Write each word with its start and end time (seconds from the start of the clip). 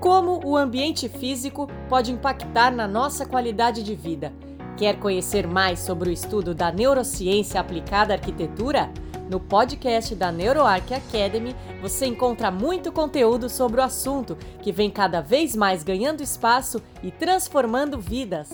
Como 0.00 0.40
o 0.46 0.56
ambiente 0.56 1.10
físico 1.10 1.68
pode 1.86 2.10
impactar 2.10 2.72
na 2.72 2.88
nossa 2.88 3.26
qualidade 3.26 3.82
de 3.82 3.94
vida? 3.94 4.32
Quer 4.74 4.98
conhecer 4.98 5.46
mais 5.46 5.80
sobre 5.80 6.08
o 6.08 6.12
estudo 6.12 6.54
da 6.54 6.72
neurociência 6.72 7.60
aplicada 7.60 8.14
à 8.14 8.16
arquitetura? 8.16 8.90
No 9.28 9.38
podcast 9.38 10.14
da 10.14 10.32
NeuroArc 10.32 10.94
Academy, 10.94 11.54
você 11.82 12.06
encontra 12.06 12.50
muito 12.50 12.90
conteúdo 12.90 13.50
sobre 13.50 13.78
o 13.78 13.84
assunto, 13.84 14.38
que 14.62 14.72
vem 14.72 14.88
cada 14.88 15.20
vez 15.20 15.54
mais 15.54 15.82
ganhando 15.82 16.22
espaço 16.22 16.82
e 17.02 17.10
transformando 17.10 18.00
vidas. 18.00 18.48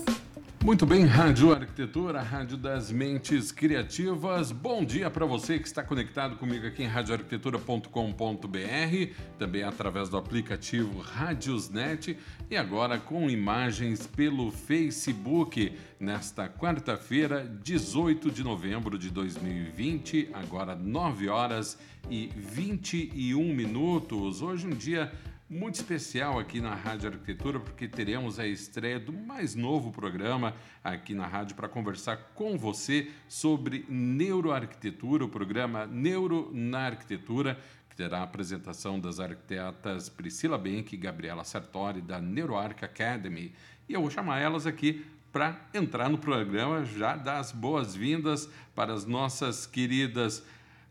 Muito 0.65 0.85
bem, 0.85 1.05
Rádio 1.05 1.53
Arquitetura, 1.53 2.21
Rádio 2.21 2.57
das 2.57 2.91
Mentes 2.91 3.51
Criativas. 3.51 4.51
Bom 4.51 4.83
dia 4.83 5.09
para 5.09 5.25
você 5.25 5.59
que 5.59 5.67
está 5.67 5.83
conectado 5.83 6.35
comigo 6.35 6.65
aqui 6.65 6.83
em 6.83 6.87
radioarquitetura.com.br, 6.87 9.13
também 9.37 9.63
através 9.63 10.09
do 10.09 10.17
aplicativo 10.17 10.99
Radiosnet 10.99 12.17
e 12.49 12.57
agora 12.57 12.97
com 12.97 13.29
imagens 13.29 14.07
pelo 14.07 14.51
Facebook 14.51 15.77
nesta 15.99 16.49
quarta-feira, 16.49 17.45
18 17.63 18.31
de 18.31 18.43
novembro 18.43 18.97
de 18.97 19.09
2020, 19.09 20.29
agora 20.33 20.75
9 20.75 21.29
horas 21.29 21.77
e 22.09 22.29
21 22.35 23.53
minutos. 23.53 24.41
Hoje 24.41 24.67
um 24.67 24.71
dia 24.71 25.11
muito 25.49 25.75
especial 25.75 26.37
aqui 26.37 26.59
na 26.59 26.75
Rádio 26.75 27.09
Arquitetura, 27.09 27.59
porque 27.59 27.87
teremos 27.87 28.37
a 28.37 28.45
estreia 28.45 28.99
do 28.99 29.13
mais 29.13 29.55
novo 29.55 29.91
programa 29.91 30.53
aqui 30.83 31.13
na 31.13 31.25
rádio 31.25 31.55
para 31.55 31.69
conversar 31.69 32.17
com 32.35 32.57
você 32.57 33.09
sobre 33.29 33.85
neuroarquitetura, 33.87 35.23
o 35.23 35.29
programa 35.29 35.85
Neuro 35.85 36.51
na 36.53 36.87
Arquitetura, 36.87 37.57
que 37.89 37.95
terá 37.95 38.19
a 38.19 38.23
apresentação 38.23 38.99
das 38.99 39.21
arquitetas 39.21 40.09
Priscila 40.09 40.57
Benck 40.57 40.93
e 40.93 40.97
Gabriela 40.97 41.45
Sartori, 41.45 42.01
da 42.01 42.19
NeuroArc 42.19 42.83
Academy. 42.83 43.53
E 43.87 43.93
eu 43.93 44.01
vou 44.01 44.11
chamar 44.11 44.39
elas 44.39 44.67
aqui 44.67 45.05
para 45.31 45.61
entrar 45.73 46.09
no 46.09 46.17
programa, 46.17 46.83
já 46.83 47.15
dar 47.15 47.39
as 47.39 47.53
boas-vindas 47.53 48.49
para 48.75 48.93
as 48.93 49.05
nossas 49.05 49.65
queridas 49.65 50.43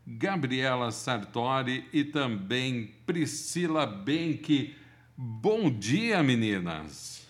Gabriela 0.09 0.89
Sartori 0.89 1.85
e 1.91 2.01
também 2.01 2.93
Priscila 3.05 3.85
Benck. 3.85 4.73
Bom 5.17 5.69
dia, 5.69 6.23
meninas! 6.23 7.27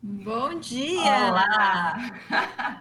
Bom 0.00 0.60
dia! 0.60 1.00
Olá! 1.00 2.20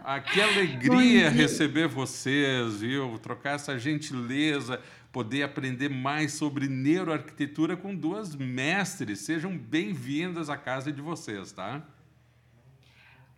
Ah, 0.04 0.20
que 0.20 0.40
alegria 0.40 1.32
receber 1.32 1.88
vocês, 1.88 2.80
viu? 2.82 3.18
Trocar 3.18 3.56
essa 3.56 3.80
gentileza, 3.80 4.80
poder 5.12 5.42
aprender 5.42 5.90
mais 5.90 6.34
sobre 6.34 6.68
neuroarquitetura 6.68 7.76
com 7.76 7.95
duas 7.95 8.36
mestres. 8.36 9.22
Sejam 9.22 9.58
bem-vindas 9.58 10.48
à 10.48 10.56
casa 10.56 10.92
de 10.92 11.02
vocês, 11.02 11.52
tá? 11.52 11.82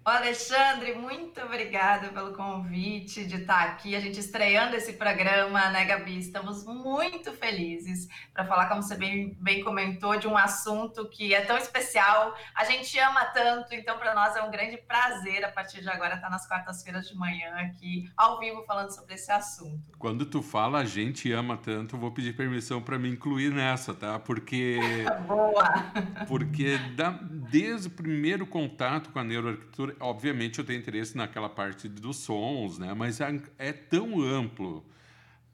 Alexandre, 0.09 0.95
muito 0.95 1.41
obrigada 1.41 2.09
pelo 2.09 2.33
convite 2.33 3.25
de 3.25 3.37
estar 3.37 3.63
aqui, 3.63 3.95
a 3.95 3.99
gente 3.99 4.19
estreando 4.19 4.75
esse 4.75 4.93
programa, 4.93 5.69
né, 5.69 5.85
Gabi? 5.85 6.19
Estamos 6.19 6.65
muito 6.65 7.31
felizes 7.33 8.07
para 8.33 8.45
falar, 8.45 8.67
como 8.67 8.81
você 8.81 8.95
bem, 8.95 9.37
bem 9.39 9.63
comentou, 9.63 10.17
de 10.17 10.27
um 10.27 10.37
assunto 10.37 11.07
que 11.09 11.33
é 11.33 11.41
tão 11.41 11.57
especial, 11.57 12.35
a 12.55 12.65
gente 12.65 12.97
ama 12.99 13.25
tanto, 13.25 13.73
então 13.73 13.97
para 13.97 14.13
nós 14.13 14.35
é 14.35 14.41
um 14.41 14.51
grande 14.51 14.77
prazer 14.77 15.43
a 15.45 15.49
partir 15.49 15.81
de 15.81 15.89
agora 15.89 16.15
estar 16.15 16.29
nas 16.29 16.47
quartas-feiras 16.47 17.07
de 17.07 17.15
manhã 17.15 17.55
aqui, 17.57 18.11
ao 18.17 18.39
vivo, 18.39 18.63
falando 18.65 18.93
sobre 18.93 19.15
esse 19.15 19.31
assunto. 19.31 19.97
Quando 19.97 20.25
tu 20.25 20.41
fala 20.41 20.79
a 20.79 20.85
gente 20.85 21.31
ama 21.31 21.57
tanto, 21.57 21.97
vou 21.97 22.11
pedir 22.11 22.35
permissão 22.35 22.81
para 22.81 22.97
me 22.97 23.09
incluir 23.09 23.51
nessa, 23.51 23.93
tá? 23.93 24.17
Porque. 24.17 24.79
Boa! 25.27 25.91
Porque 26.27 26.77
da, 26.95 27.11
desde 27.11 27.87
o 27.87 27.91
primeiro 27.91 28.47
contato 28.47 29.09
com 29.11 29.19
a 29.19 29.23
neuroarquitetura, 29.23 29.95
obviamente 29.99 30.59
eu 30.59 30.65
tenho 30.65 30.79
interesse 30.79 31.15
naquela 31.15 31.49
parte 31.49 31.87
dos 31.87 32.17
sons, 32.17 32.77
né? 32.77 32.93
Mas 32.93 33.19
é, 33.19 33.41
é 33.57 33.73
tão 33.73 34.21
amplo, 34.21 34.85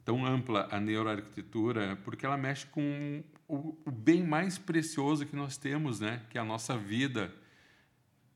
tão 0.04 0.24
ampla 0.24 0.68
a 0.70 0.80
neuroarquitetura, 0.80 1.96
porque 2.04 2.24
ela 2.24 2.36
mexe 2.36 2.66
com 2.66 3.22
o, 3.48 3.76
bem 3.90 4.24
mais 4.24 4.58
precioso 4.58 5.26
que 5.26 5.36
nós 5.36 5.56
temos, 5.56 6.00
né? 6.00 6.22
Que 6.30 6.38
é 6.38 6.40
a 6.40 6.44
nossa 6.44 6.76
vida. 6.76 7.32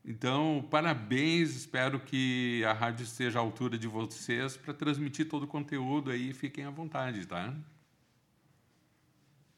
Então, 0.03 0.67
parabéns, 0.71 1.55
espero 1.55 1.99
que 1.99 2.63
a 2.65 2.73
rádio 2.73 3.03
esteja 3.03 3.39
à 3.39 3.41
altura 3.41 3.77
de 3.77 3.87
vocês 3.87 4.57
para 4.57 4.73
transmitir 4.73 5.27
todo 5.29 5.43
o 5.43 5.47
conteúdo 5.47 6.09
aí, 6.09 6.33
fiquem 6.33 6.65
à 6.65 6.71
vontade, 6.71 7.25
tá? 7.27 7.53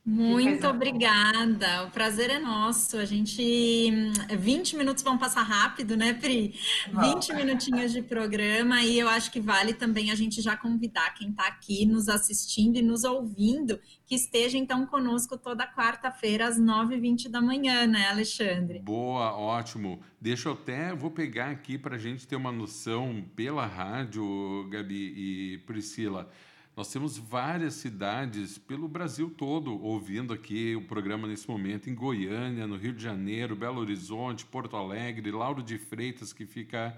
Muito 0.06 0.68
obrigada, 0.68 1.86
o 1.86 1.92
prazer 1.92 2.30
é 2.30 2.38
nosso. 2.38 2.98
A 2.98 3.06
gente. 3.06 3.90
20 4.38 4.76
minutos 4.76 5.02
vão 5.02 5.18
passar 5.18 5.44
rápido, 5.44 5.96
né, 5.96 6.12
Pri? 6.14 6.54
20 6.92 7.34
minutinhos 7.34 7.94
de 7.94 8.02
programa, 8.02 8.84
e 8.84 9.00
eu 9.00 9.08
acho 9.08 9.32
que 9.32 9.40
vale 9.40 9.74
também 9.74 10.12
a 10.12 10.16
gente 10.16 10.42
já 10.42 10.58
convidar 10.58 11.14
quem 11.14 11.30
está 11.30 11.48
aqui 11.48 11.86
nos 11.86 12.10
assistindo 12.10 12.78
e 12.78 12.82
nos 12.82 13.06
ouvindo, 13.06 13.80
que 14.06 14.16
esteja 14.16 14.58
então 14.58 14.86
conosco 14.86 15.38
toda 15.38 15.66
quarta-feira 15.66 16.50
às 16.50 16.60
9h20 16.60 17.30
da 17.30 17.42
manhã, 17.42 17.88
né, 17.88 18.10
Alexandre? 18.10 18.80
Boa, 18.80 19.34
ótimo. 19.38 20.02
Deixa 20.20 20.50
eu 20.50 20.54
até, 20.54 20.94
vou 20.94 21.12
pegar 21.12 21.50
aqui 21.50 21.78
para 21.78 21.96
a 21.96 22.00
gente 22.00 22.28
ter 22.28 22.36
uma 22.36 22.52
noção 22.52 23.24
pela 23.38 23.66
rádio, 23.66 24.68
Gabi 24.70 25.14
e 25.16 25.58
Priscila. 25.60 26.30
Nós 26.76 26.92
temos 26.92 27.20
várias 27.20 27.76
cidades 27.76 28.58
pelo 28.58 28.88
Brasil 28.88 29.30
todo 29.30 29.80
ouvindo 29.84 30.34
aqui 30.34 30.76
o 30.76 30.82
programa 30.82 31.28
nesse 31.28 31.48
momento, 31.48 31.88
em 31.88 31.94
Goiânia, 31.94 32.66
no 32.66 32.78
Rio 32.78 32.94
de 32.94 33.04
Janeiro, 33.04 33.56
Belo 33.56 33.80
Horizonte, 33.80 34.44
Porto 34.44 34.76
Alegre, 34.76 35.30
Lauro 35.30 35.62
de 35.62 35.78
Freitas, 35.78 36.34
que 36.34 36.48
fica 36.48 36.98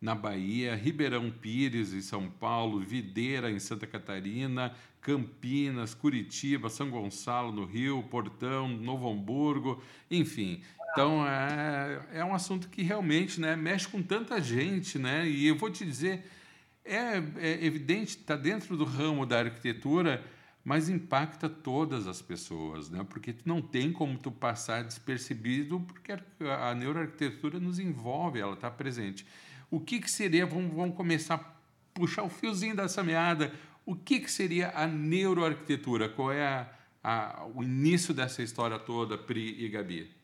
na 0.00 0.12
Bahia, 0.12 0.74
Ribeirão 0.74 1.30
Pires, 1.30 1.94
em 1.94 2.00
São 2.00 2.28
Paulo, 2.28 2.80
Videira, 2.80 3.48
em 3.48 3.60
Santa 3.60 3.86
Catarina, 3.86 4.74
Campinas, 5.00 5.94
Curitiba, 5.94 6.68
São 6.68 6.90
Gonçalo, 6.90 7.52
no 7.52 7.64
Rio, 7.64 8.02
Portão, 8.02 8.66
Novo 8.66 9.08
Hamburgo, 9.08 9.80
enfim. 10.10 10.60
Então, 10.90 11.24
é, 11.24 12.00
é 12.14 12.24
um 12.24 12.34
assunto 12.34 12.68
que 12.68 12.82
realmente 12.82 13.40
né, 13.40 13.54
mexe 13.54 13.86
com 13.86 14.02
tanta 14.02 14.40
gente, 14.42 14.98
né? 14.98 15.28
E 15.28 15.46
eu 15.46 15.54
vou 15.54 15.70
te 15.70 15.86
dizer 15.86 16.24
é, 16.84 17.22
é 17.38 17.64
evidente, 17.64 18.18
está 18.18 18.36
dentro 18.36 18.76
do 18.76 18.84
ramo 18.84 19.24
da 19.24 19.38
arquitetura, 19.38 20.24
mas 20.64 20.88
impacta 20.88 21.48
todas 21.48 22.06
as 22.06 22.22
pessoas, 22.22 22.88
né? 22.88 23.04
Porque 23.08 23.34
não 23.44 23.60
tem 23.60 23.92
como 23.92 24.16
tu 24.18 24.30
passar 24.30 24.84
despercebido, 24.84 25.80
porque 25.80 26.12
a 26.12 26.74
neuroarquitetura 26.74 27.58
nos 27.58 27.78
envolve, 27.78 28.38
ela 28.38 28.54
está 28.54 28.70
presente. 28.70 29.26
O 29.70 29.80
que, 29.80 30.00
que 30.00 30.10
seria, 30.10 30.46
vamos, 30.46 30.72
vamos 30.74 30.96
começar 30.96 31.34
a 31.34 31.52
puxar 31.92 32.22
o 32.22 32.28
fiozinho 32.28 32.76
dessa 32.76 33.02
meada, 33.02 33.52
o 33.84 33.96
que, 33.96 34.20
que 34.20 34.30
seria 34.30 34.70
a 34.70 34.86
neuroarquitetura? 34.86 36.08
Qual 36.08 36.30
é 36.30 36.46
a, 36.46 36.70
a, 37.02 37.46
o 37.54 37.62
início 37.62 38.14
dessa 38.14 38.42
história 38.42 38.78
toda, 38.78 39.18
Pri 39.18 39.64
e 39.64 39.68
Gabi? 39.68 40.21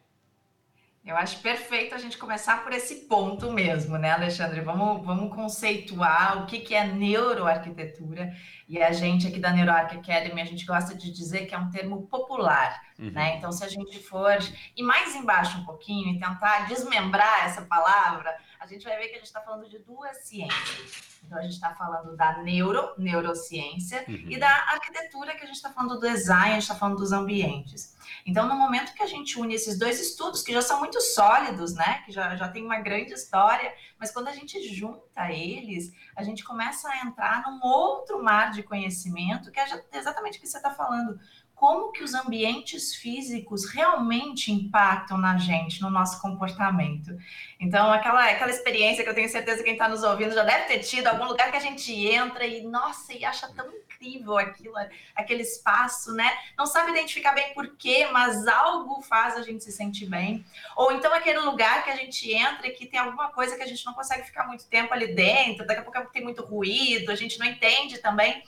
Eu 1.08 1.16
acho 1.16 1.40
perfeito 1.40 1.94
a 1.94 1.98
gente 1.98 2.18
começar 2.18 2.62
por 2.62 2.70
esse 2.70 3.06
ponto 3.06 3.50
mesmo, 3.50 3.96
né, 3.96 4.10
Alexandre? 4.10 4.60
Vamos, 4.60 5.02
vamos 5.06 5.34
conceituar 5.34 6.42
o 6.42 6.46
que, 6.46 6.60
que 6.60 6.74
é 6.74 6.86
neuroarquitetura. 6.86 8.36
E 8.68 8.82
a 8.82 8.92
gente 8.92 9.26
aqui 9.26 9.40
da 9.40 9.50
NeuroArc 9.50 9.96
Academy, 9.96 10.42
a 10.42 10.44
gente 10.44 10.66
gosta 10.66 10.94
de 10.94 11.10
dizer 11.10 11.46
que 11.46 11.54
é 11.54 11.58
um 11.58 11.70
termo 11.70 12.06
popular, 12.08 12.82
uhum. 12.98 13.10
né? 13.10 13.38
Então, 13.38 13.50
se 13.50 13.64
a 13.64 13.68
gente 13.68 13.98
for 14.00 14.36
e 14.76 14.82
mais 14.82 15.14
embaixo 15.14 15.56
um 15.56 15.64
pouquinho 15.64 16.14
e 16.14 16.20
tentar 16.20 16.68
desmembrar 16.68 17.46
essa 17.46 17.62
palavra, 17.62 18.36
a 18.60 18.66
gente 18.66 18.84
vai 18.84 18.98
ver 18.98 19.08
que 19.08 19.14
a 19.14 19.18
gente 19.18 19.28
está 19.28 19.40
falando 19.40 19.66
de 19.66 19.78
duas 19.78 20.14
ciências. 20.26 21.18
Então, 21.24 21.38
a 21.38 21.42
gente 21.42 21.54
está 21.54 21.74
falando 21.74 22.14
da 22.18 22.42
neuro, 22.42 22.92
neurociência, 22.98 24.04
uhum. 24.06 24.26
e 24.28 24.38
da 24.38 24.50
arquitetura, 24.50 25.34
que 25.34 25.44
a 25.44 25.46
gente 25.46 25.56
está 25.56 25.70
falando 25.70 25.98
do 25.98 26.00
design, 26.00 26.50
a 26.50 26.52
gente 26.52 26.62
está 26.64 26.74
falando 26.74 26.98
dos 26.98 27.12
ambientes. 27.12 27.96
Então, 28.28 28.46
no 28.46 28.54
momento 28.54 28.92
que 28.92 29.02
a 29.02 29.06
gente 29.06 29.40
une 29.40 29.54
esses 29.54 29.78
dois 29.78 29.98
estudos, 29.98 30.42
que 30.42 30.52
já 30.52 30.60
são 30.60 30.78
muito 30.80 31.00
sólidos, 31.00 31.74
né, 31.74 32.02
que 32.04 32.12
já, 32.12 32.36
já 32.36 32.46
tem 32.46 32.62
uma 32.62 32.78
grande 32.78 33.14
história, 33.14 33.74
mas 33.98 34.10
quando 34.10 34.28
a 34.28 34.32
gente 34.32 34.62
junta 34.68 35.32
eles, 35.32 35.90
a 36.14 36.22
gente 36.22 36.44
começa 36.44 36.90
a 36.90 37.06
entrar 37.06 37.42
num 37.42 37.58
outro 37.64 38.22
mar 38.22 38.50
de 38.50 38.62
conhecimento, 38.62 39.50
que 39.50 39.58
é 39.58 39.64
exatamente 39.94 40.36
o 40.36 40.40
que 40.42 40.46
você 40.46 40.58
está 40.58 40.70
falando 40.70 41.18
como 41.58 41.90
que 41.90 42.04
os 42.04 42.14
ambientes 42.14 42.94
físicos 42.94 43.68
realmente 43.68 44.52
impactam 44.52 45.18
na 45.18 45.36
gente, 45.38 45.82
no 45.82 45.90
nosso 45.90 46.22
comportamento. 46.22 47.18
Então, 47.58 47.92
aquela, 47.92 48.30
aquela 48.30 48.50
experiência 48.50 49.02
que 49.02 49.10
eu 49.10 49.14
tenho 49.14 49.28
certeza 49.28 49.58
que 49.58 49.64
quem 49.64 49.72
está 49.72 49.88
nos 49.88 50.04
ouvindo 50.04 50.32
já 50.32 50.44
deve 50.44 50.66
ter 50.66 50.78
tido, 50.78 51.08
algum 51.08 51.24
lugar 51.24 51.50
que 51.50 51.56
a 51.56 51.60
gente 51.60 51.92
entra 51.92 52.46
e, 52.46 52.62
nossa, 52.62 53.12
e 53.12 53.24
acha 53.24 53.48
tão 53.48 53.66
incrível 53.98 54.38
aquilo, 54.38 54.72
aquele 55.16 55.42
espaço, 55.42 56.14
né? 56.14 56.32
Não 56.56 56.64
sabe 56.64 56.92
identificar 56.92 57.32
bem 57.32 57.52
por 57.52 57.76
quê, 57.76 58.06
mas 58.12 58.46
algo 58.46 59.02
faz 59.02 59.34
a 59.34 59.42
gente 59.42 59.64
se 59.64 59.72
sentir 59.72 60.06
bem. 60.06 60.44
Ou 60.76 60.92
então 60.92 61.12
aquele 61.12 61.40
lugar 61.40 61.82
que 61.82 61.90
a 61.90 61.96
gente 61.96 62.32
entra 62.32 62.68
e 62.68 62.70
que 62.70 62.86
tem 62.86 63.00
alguma 63.00 63.30
coisa 63.30 63.56
que 63.56 63.62
a 63.64 63.66
gente 63.66 63.84
não 63.84 63.94
consegue 63.94 64.22
ficar 64.22 64.46
muito 64.46 64.64
tempo 64.68 64.94
ali 64.94 65.12
dentro, 65.12 65.66
daqui 65.66 65.80
a 65.80 65.82
pouco 65.82 66.12
tem 66.12 66.22
muito 66.22 66.44
ruído, 66.44 67.10
a 67.10 67.16
gente 67.16 67.36
não 67.36 67.46
entende 67.46 67.98
também. 67.98 68.44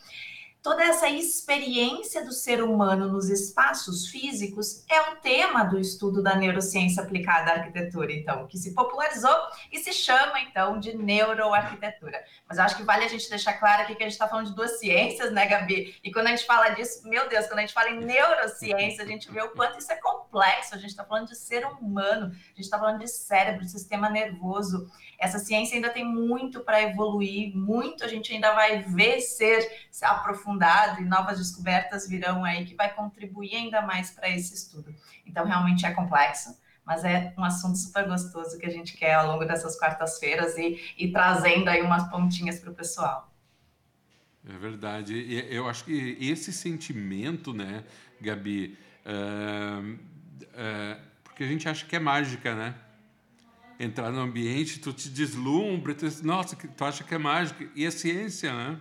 Toda 0.62 0.82
essa 0.84 1.08
experiência 1.08 2.24
do 2.24 2.32
ser 2.32 2.62
humano 2.62 3.08
nos 3.08 3.30
espaços 3.30 4.08
físicos 4.08 4.84
é 4.88 5.00
um 5.10 5.16
tema 5.16 5.64
do 5.64 5.78
estudo 5.78 6.22
da 6.22 6.36
neurociência 6.36 7.02
aplicada 7.02 7.50
à 7.50 7.54
arquitetura, 7.56 8.12
então, 8.12 8.46
que 8.46 8.58
se 8.58 8.74
popularizou 8.74 9.34
e 9.72 9.78
se 9.78 9.92
chama, 9.92 10.40
então, 10.40 10.78
de 10.78 10.96
neuroarquitetura. 10.96 12.22
Mas 12.48 12.58
eu 12.58 12.64
acho 12.64 12.76
que 12.76 12.82
vale 12.82 13.04
a 13.04 13.08
gente 13.08 13.28
deixar 13.28 13.54
claro 13.54 13.82
aqui 13.82 13.94
que 13.94 14.02
a 14.02 14.06
gente 14.06 14.12
está 14.12 14.28
falando 14.28 14.46
de 14.46 14.54
duas 14.54 14.78
ciências, 14.78 15.32
né, 15.32 15.46
Gabi? 15.46 15.96
E 16.04 16.12
quando 16.12 16.26
a 16.26 16.30
gente 16.30 16.44
fala 16.44 16.70
disso, 16.70 17.08
meu 17.08 17.28
Deus, 17.28 17.46
quando 17.46 17.58
a 17.58 17.62
gente 17.62 17.74
fala 17.74 17.90
em 17.90 18.04
neurociência, 18.04 19.02
a 19.02 19.06
gente 19.06 19.30
vê 19.30 19.40
o 19.42 19.50
quanto 19.50 19.78
isso 19.78 19.90
é 19.92 19.96
complexo. 19.96 20.74
A 20.74 20.78
gente 20.78 20.90
está 20.90 21.04
falando 21.04 21.28
de 21.28 21.36
ser 21.36 21.64
humano, 21.66 22.26
a 22.26 22.56
gente 22.56 22.60
está 22.60 22.78
falando 22.78 22.98
de 22.98 23.08
cérebro, 23.08 23.64
de 23.64 23.70
sistema 23.70 24.10
nervoso. 24.10 24.90
Essa 25.20 25.38
ciência 25.38 25.74
ainda 25.74 25.90
tem 25.90 26.04
muito 26.04 26.60
para 26.60 26.82
evoluir, 26.82 27.54
muito 27.54 28.02
a 28.02 28.08
gente 28.08 28.32
ainda 28.32 28.54
vai 28.54 28.82
ver 28.82 29.20
ser 29.20 29.68
aprofundado 30.02 31.02
e 31.02 31.04
novas 31.04 31.38
descobertas 31.38 32.08
virão 32.08 32.42
aí 32.44 32.64
que 32.64 32.74
vai 32.74 32.92
contribuir 32.94 33.54
ainda 33.54 33.82
mais 33.82 34.10
para 34.10 34.30
esse 34.30 34.54
estudo. 34.54 34.94
Então, 35.26 35.44
realmente 35.44 35.84
é 35.84 35.92
complexo 35.92 36.58
mas 36.90 37.04
é 37.04 37.32
um 37.38 37.44
assunto 37.44 37.78
super 37.78 38.04
gostoso 38.08 38.58
que 38.58 38.66
a 38.66 38.70
gente 38.70 38.96
quer 38.96 39.14
ao 39.14 39.28
longo 39.28 39.44
dessas 39.44 39.78
quartas-feiras 39.78 40.56
e, 40.58 40.80
e 40.98 41.12
trazendo 41.12 41.68
aí 41.68 41.82
umas 41.82 42.10
pontinhas 42.10 42.58
para 42.58 42.70
o 42.70 42.74
pessoal. 42.74 43.32
É 44.48 44.56
verdade. 44.58 45.14
Eu 45.48 45.68
acho 45.68 45.84
que 45.84 46.16
esse 46.20 46.52
sentimento, 46.52 47.52
né, 47.52 47.84
Gabi, 48.20 48.76
uh, 49.06 49.92
uh, 49.92 51.00
porque 51.22 51.44
a 51.44 51.46
gente 51.46 51.68
acha 51.68 51.86
que 51.86 51.94
é 51.94 52.00
mágica, 52.00 52.56
né? 52.56 52.74
Entrar 53.82 54.12
no 54.12 54.20
ambiente, 54.20 54.78
tu 54.78 54.92
te 54.92 55.08
deslumbra, 55.08 55.94
tu, 55.94 56.06
nossa, 56.22 56.54
tu 56.54 56.84
acha 56.84 57.02
que 57.02 57.14
é 57.14 57.18
mágica. 57.18 57.66
E 57.74 57.86
é 57.86 57.90
ciência, 57.90 58.52
né? 58.52 58.78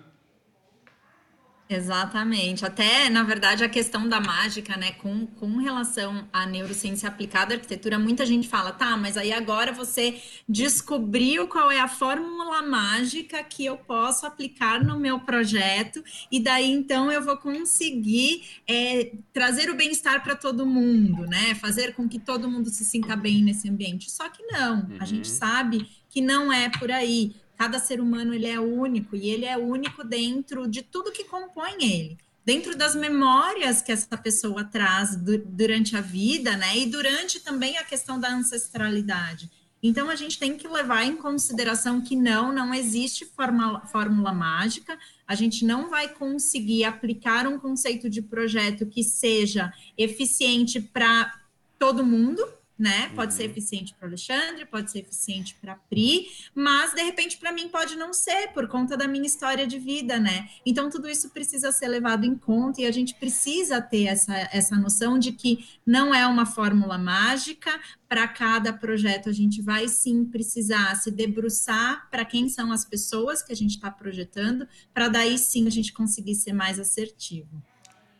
Exatamente. 1.71 2.65
Até, 2.65 3.11
na 3.11 3.21
verdade, 3.21 3.63
a 3.63 3.69
questão 3.69 4.09
da 4.09 4.19
mágica, 4.19 4.75
né, 4.75 4.93
com, 4.93 5.27
com 5.27 5.57
relação 5.57 6.27
à 6.33 6.43
neurociência 6.43 7.07
aplicada 7.07 7.53
à 7.53 7.57
arquitetura, 7.57 7.99
muita 7.99 8.25
gente 8.25 8.47
fala, 8.47 8.71
tá, 8.71 8.97
mas 8.97 9.15
aí 9.15 9.31
agora 9.31 9.71
você 9.71 10.19
descobriu 10.47 11.47
qual 11.47 11.71
é 11.71 11.79
a 11.79 11.87
fórmula 11.87 12.63
mágica 12.63 13.43
que 13.43 13.65
eu 13.65 13.77
posso 13.77 14.25
aplicar 14.25 14.83
no 14.83 14.99
meu 14.99 15.19
projeto, 15.19 16.03
e 16.31 16.39
daí 16.39 16.71
então 16.71 17.11
eu 17.11 17.21
vou 17.21 17.37
conseguir 17.37 18.41
é, 18.67 19.11
trazer 19.31 19.69
o 19.69 19.75
bem-estar 19.75 20.23
para 20.23 20.35
todo 20.35 20.65
mundo, 20.65 21.27
né? 21.27 21.53
Fazer 21.53 21.93
com 21.93 22.09
que 22.09 22.17
todo 22.17 22.49
mundo 22.49 22.71
se 22.71 22.83
sinta 22.83 23.15
bem 23.15 23.43
nesse 23.43 23.69
ambiente. 23.69 24.09
Só 24.09 24.27
que 24.27 24.41
não, 24.47 24.79
uhum. 24.79 24.97
a 24.99 25.05
gente 25.05 25.29
uhum. 25.29 25.37
sabe 25.37 25.87
que 26.09 26.19
não 26.19 26.51
é 26.51 26.67
por 26.67 26.91
aí 26.91 27.35
cada 27.59 27.77
ser 27.77 27.99
humano 27.99 28.33
ele 28.33 28.47
é 28.47 28.57
único 28.57 29.17
e 29.17 29.29
ele 29.29 29.43
é 29.43 29.57
único 29.57 30.01
dentro 30.01 30.65
de 30.65 30.81
tudo 30.81 31.11
que 31.11 31.25
compõe 31.25 31.75
ele, 31.81 32.17
dentro 32.45 32.73
das 32.73 32.95
memórias 32.95 33.81
que 33.81 33.91
essa 33.91 34.17
pessoa 34.17 34.63
traz 34.63 35.17
durante 35.17 35.97
a 35.97 35.99
vida, 35.99 36.55
né? 36.55 36.77
E 36.77 36.85
durante 36.85 37.41
também 37.41 37.77
a 37.77 37.83
questão 37.83 38.17
da 38.17 38.33
ancestralidade. 38.33 39.51
Então 39.83 40.09
a 40.09 40.15
gente 40.15 40.39
tem 40.39 40.55
que 40.55 40.69
levar 40.69 41.03
em 41.03 41.17
consideração 41.17 41.99
que 41.99 42.15
não, 42.15 42.53
não 42.53 42.73
existe 42.73 43.25
fórmula, 43.25 43.85
fórmula 43.87 44.31
mágica, 44.31 44.97
a 45.27 45.35
gente 45.35 45.65
não 45.65 45.89
vai 45.89 46.07
conseguir 46.07 46.85
aplicar 46.85 47.45
um 47.45 47.59
conceito 47.59 48.09
de 48.09 48.21
projeto 48.21 48.85
que 48.85 49.03
seja 49.03 49.73
eficiente 49.97 50.79
para 50.79 51.29
todo 51.77 52.05
mundo, 52.05 52.41
né? 52.79 53.11
Pode 53.13 53.33
uhum. 53.33 53.37
ser 53.37 53.43
eficiente 53.43 53.93
para 53.93 54.05
o 54.05 54.07
Alexandre, 54.07 54.65
pode 54.65 54.89
ser 54.89 54.99
eficiente 54.99 55.55
para 55.59 55.73
a 55.73 55.75
Pri, 55.75 56.27
mas 56.55 56.93
de 56.93 57.03
repente 57.03 57.37
para 57.37 57.51
mim 57.51 57.67
pode 57.67 57.97
não 57.97 58.13
ser 58.13 58.53
por 58.53 58.69
conta 58.69 58.95
da 58.95 59.05
minha 59.05 59.25
história 59.25 59.67
de 59.67 59.77
vida, 59.77 60.17
né? 60.17 60.49
Então 60.65 60.89
tudo 60.89 61.09
isso 61.09 61.29
precisa 61.31 61.73
ser 61.73 61.89
levado 61.89 62.25
em 62.25 62.35
conta 62.35 62.81
e 62.81 62.85
a 62.85 62.91
gente 62.91 63.13
precisa 63.15 63.81
ter 63.81 64.05
essa, 64.05 64.33
essa 64.53 64.77
noção 64.77 65.19
de 65.19 65.33
que 65.33 65.67
não 65.85 66.15
é 66.15 66.25
uma 66.25 66.45
fórmula 66.45 66.97
mágica, 66.97 67.77
para 68.07 68.27
cada 68.27 68.71
projeto 68.71 69.27
a 69.29 69.33
gente 69.33 69.61
vai 69.61 69.87
sim 69.89 70.23
precisar 70.23 70.95
se 70.95 71.11
debruçar 71.11 72.09
para 72.09 72.23
quem 72.23 72.47
são 72.47 72.71
as 72.71 72.85
pessoas 72.85 73.43
que 73.43 73.51
a 73.51 73.55
gente 73.55 73.71
está 73.71 73.91
projetando, 73.91 74.65
para 74.93 75.09
daí 75.09 75.37
sim 75.37 75.67
a 75.67 75.69
gente 75.69 75.91
conseguir 75.91 76.35
ser 76.35 76.53
mais 76.53 76.79
assertivo. 76.79 77.61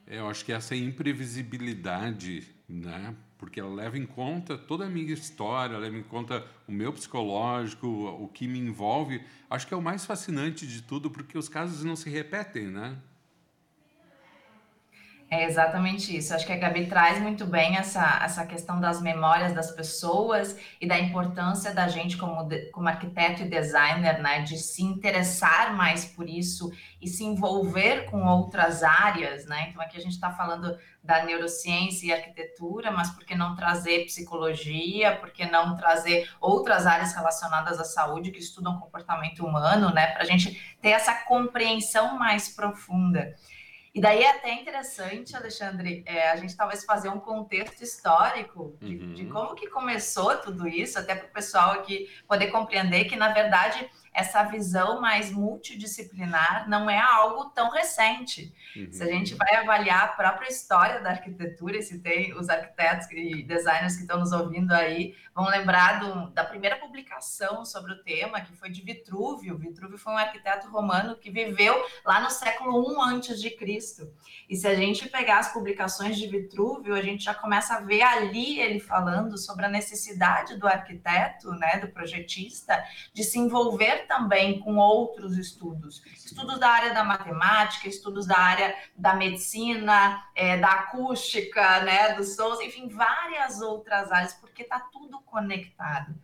Eu 0.06 0.28
acho 0.28 0.44
que 0.44 0.52
essa 0.52 0.76
imprevisibilidade, 0.76 2.48
né? 2.68 3.16
Porque 3.40 3.60
ela 3.60 3.74
leva 3.74 3.98
em 3.98 4.06
conta 4.06 4.58
toda 4.58 4.86
a 4.86 4.90
minha 4.90 5.14
história, 5.14 5.78
leva 5.78 5.98
em 5.98 6.04
conta 6.04 6.46
o 6.68 6.72
meu 6.72 6.92
psicológico, 6.92 7.88
o 7.88 8.28
que 8.28 8.46
me 8.48 8.60
envolve. 8.60 9.24
Acho 9.50 9.66
que 9.66 9.74
é 9.74 9.78
o 9.78 9.82
mais 9.82 10.06
fascinante 10.06 10.68
de 10.68 10.84
tudo, 10.84 11.10
porque 11.10 11.38
os 11.38 11.48
casos 11.48 11.84
não 11.84 11.96
se 11.96 12.10
repetem, 12.10 12.68
né? 12.68 12.98
É 15.32 15.44
exatamente 15.46 16.16
isso. 16.18 16.34
Acho 16.34 16.44
que 16.44 16.54
a 16.54 16.58
Gabi 16.58 16.88
traz 16.88 17.22
muito 17.22 17.46
bem 17.46 17.78
essa, 17.78 18.20
essa 18.24 18.48
questão 18.48 18.80
das 18.80 19.00
memórias 19.00 19.54
das 19.54 19.70
pessoas 19.70 20.58
e 20.82 20.88
da 20.88 20.98
importância 20.98 21.72
da 21.72 21.88
gente, 21.88 22.18
como, 22.18 22.50
como 22.72 22.88
arquiteto 22.88 23.44
e 23.44 23.48
designer, 23.48 24.20
né, 24.20 24.42
de 24.42 24.58
se 24.58 24.82
interessar 24.82 25.76
mais 25.76 26.04
por 26.04 26.28
isso 26.28 26.72
e 27.00 27.08
se 27.08 27.24
envolver 27.24 28.10
com 28.10 28.26
outras 28.26 28.82
áreas. 28.82 29.46
Né? 29.46 29.68
Então, 29.70 29.84
aqui 29.84 29.98
a 29.98 30.02
gente 30.02 30.14
está 30.14 30.32
falando 30.32 30.76
da 31.04 31.24
neurociência 31.24 32.08
e 32.08 32.12
arquitetura, 32.12 32.90
mas 32.90 33.12
por 33.12 33.24
que 33.24 33.36
não 33.36 33.56
trazer 33.56 34.06
psicologia? 34.06 35.16
Por 35.16 35.30
que 35.32 35.46
não 35.46 35.76
trazer 35.76 36.28
outras 36.42 36.88
áreas 36.88 37.14
relacionadas 37.14 37.80
à 37.80 37.84
saúde 37.84 38.32
que 38.32 38.40
estudam 38.40 38.80
comportamento 38.80 39.46
humano, 39.46 39.94
né? 39.94 40.08
Para 40.08 40.24
a 40.24 40.26
gente 40.26 40.76
ter 40.82 40.90
essa 40.90 41.14
compreensão 41.14 42.18
mais 42.18 42.50
profunda. 42.50 43.36
E 43.94 44.00
daí 44.00 44.22
é 44.22 44.30
até 44.30 44.54
interessante, 44.54 45.36
Alexandre, 45.36 46.04
é, 46.06 46.30
a 46.30 46.36
gente 46.36 46.56
talvez 46.56 46.84
fazer 46.86 47.10
um 47.10 47.20
contexto 47.20 47.82
histórico 47.82 48.78
de, 48.80 48.98
uhum. 48.98 49.14
de 49.14 49.26
como 49.26 49.56
que 49.56 49.68
começou 49.68 50.38
tudo 50.38 50.68
isso, 50.68 51.00
até 51.00 51.16
para 51.16 51.28
o 51.28 51.32
pessoal 51.32 51.72
aqui 51.72 52.10
poder 52.28 52.48
compreender 52.48 53.06
que, 53.06 53.16
na 53.16 53.34
verdade, 53.34 53.90
essa 54.14 54.44
visão 54.44 55.00
mais 55.00 55.32
multidisciplinar 55.32 56.70
não 56.70 56.90
é 56.90 57.00
algo 57.00 57.46
tão 57.52 57.70
recente. 57.70 58.54
Uhum. 58.76 58.92
Se 58.92 59.04
a 59.04 59.08
gente 59.08 59.36
vai 59.36 59.56
avaliar 59.56 60.04
a 60.04 60.08
própria 60.08 60.48
história 60.48 61.02
da 61.02 61.12
arquitetura, 61.12 61.82
se 61.82 62.00
tem 62.00 62.34
os 62.34 62.50
arquitetos 62.50 63.08
e 63.12 63.44
designers 63.44 63.96
que 63.96 64.02
estão 64.02 64.20
nos 64.20 64.32
ouvindo 64.32 64.72
aí, 64.72 65.16
vão 65.34 65.48
lembrar 65.48 66.00
do, 66.00 66.30
da 66.32 66.44
primeira 66.44 66.78
publicação 66.78 67.64
sobre 67.64 67.94
o 67.94 68.04
tema, 68.04 68.42
que 68.42 68.54
foi 68.54 68.70
de 68.70 68.82
Vitrúvio. 68.82 69.58
Vitrúvio 69.58 69.98
foi 69.98 70.14
um 70.14 70.18
arquiteto 70.18 70.68
romano 70.68 71.16
que 71.16 71.30
viveu 71.30 71.74
lá 72.06 72.20
no 72.20 72.30
século 72.30 72.92
I 72.92 73.14
antes 73.14 73.42
de 73.42 73.50
Cristo. 73.52 74.12
E 74.50 74.56
se 74.56 74.68
a 74.68 74.76
gente 74.76 75.08
pegar 75.08 75.40
as 75.40 75.54
publicações 75.54 76.18
de 76.18 76.28
Vitrúvio, 76.28 76.96
a 76.96 77.02
gente 77.02 77.24
já 77.24 77.34
começa 77.34 77.76
a 77.76 77.80
ver 77.80 78.02
ali 78.02 78.60
ele 78.60 78.80
falando 78.80 79.38
sobre 79.38 79.66
a 79.66 79.70
necessidade 79.70 80.58
do 80.58 80.68
arquiteto, 80.68 81.52
né, 81.52 81.78
do 81.80 81.88
projetista, 81.88 82.84
de 83.14 83.24
se 83.24 83.40
envolver 83.40 83.99
também 84.08 84.60
com 84.60 84.78
outros 84.78 85.38
estudos, 85.38 86.02
estudos 86.26 86.60
da 86.60 86.70
área 86.70 86.94
da 86.94 87.04
matemática, 87.04 87.88
estudos 87.88 88.26
da 88.26 88.38
área 88.38 88.76
da 88.96 89.16
medicina, 89.16 90.24
é, 90.36 90.58
da 90.58 90.68
acústica, 90.68 91.82
né, 91.82 92.14
dos 92.14 92.36
sons, 92.36 92.60
enfim, 92.62 92.88
várias 92.88 93.62
outras 93.62 94.12
áreas, 94.12 94.34
porque 94.34 94.64
está 94.64 94.80
tudo 94.80 95.20
conectado. 95.22 96.16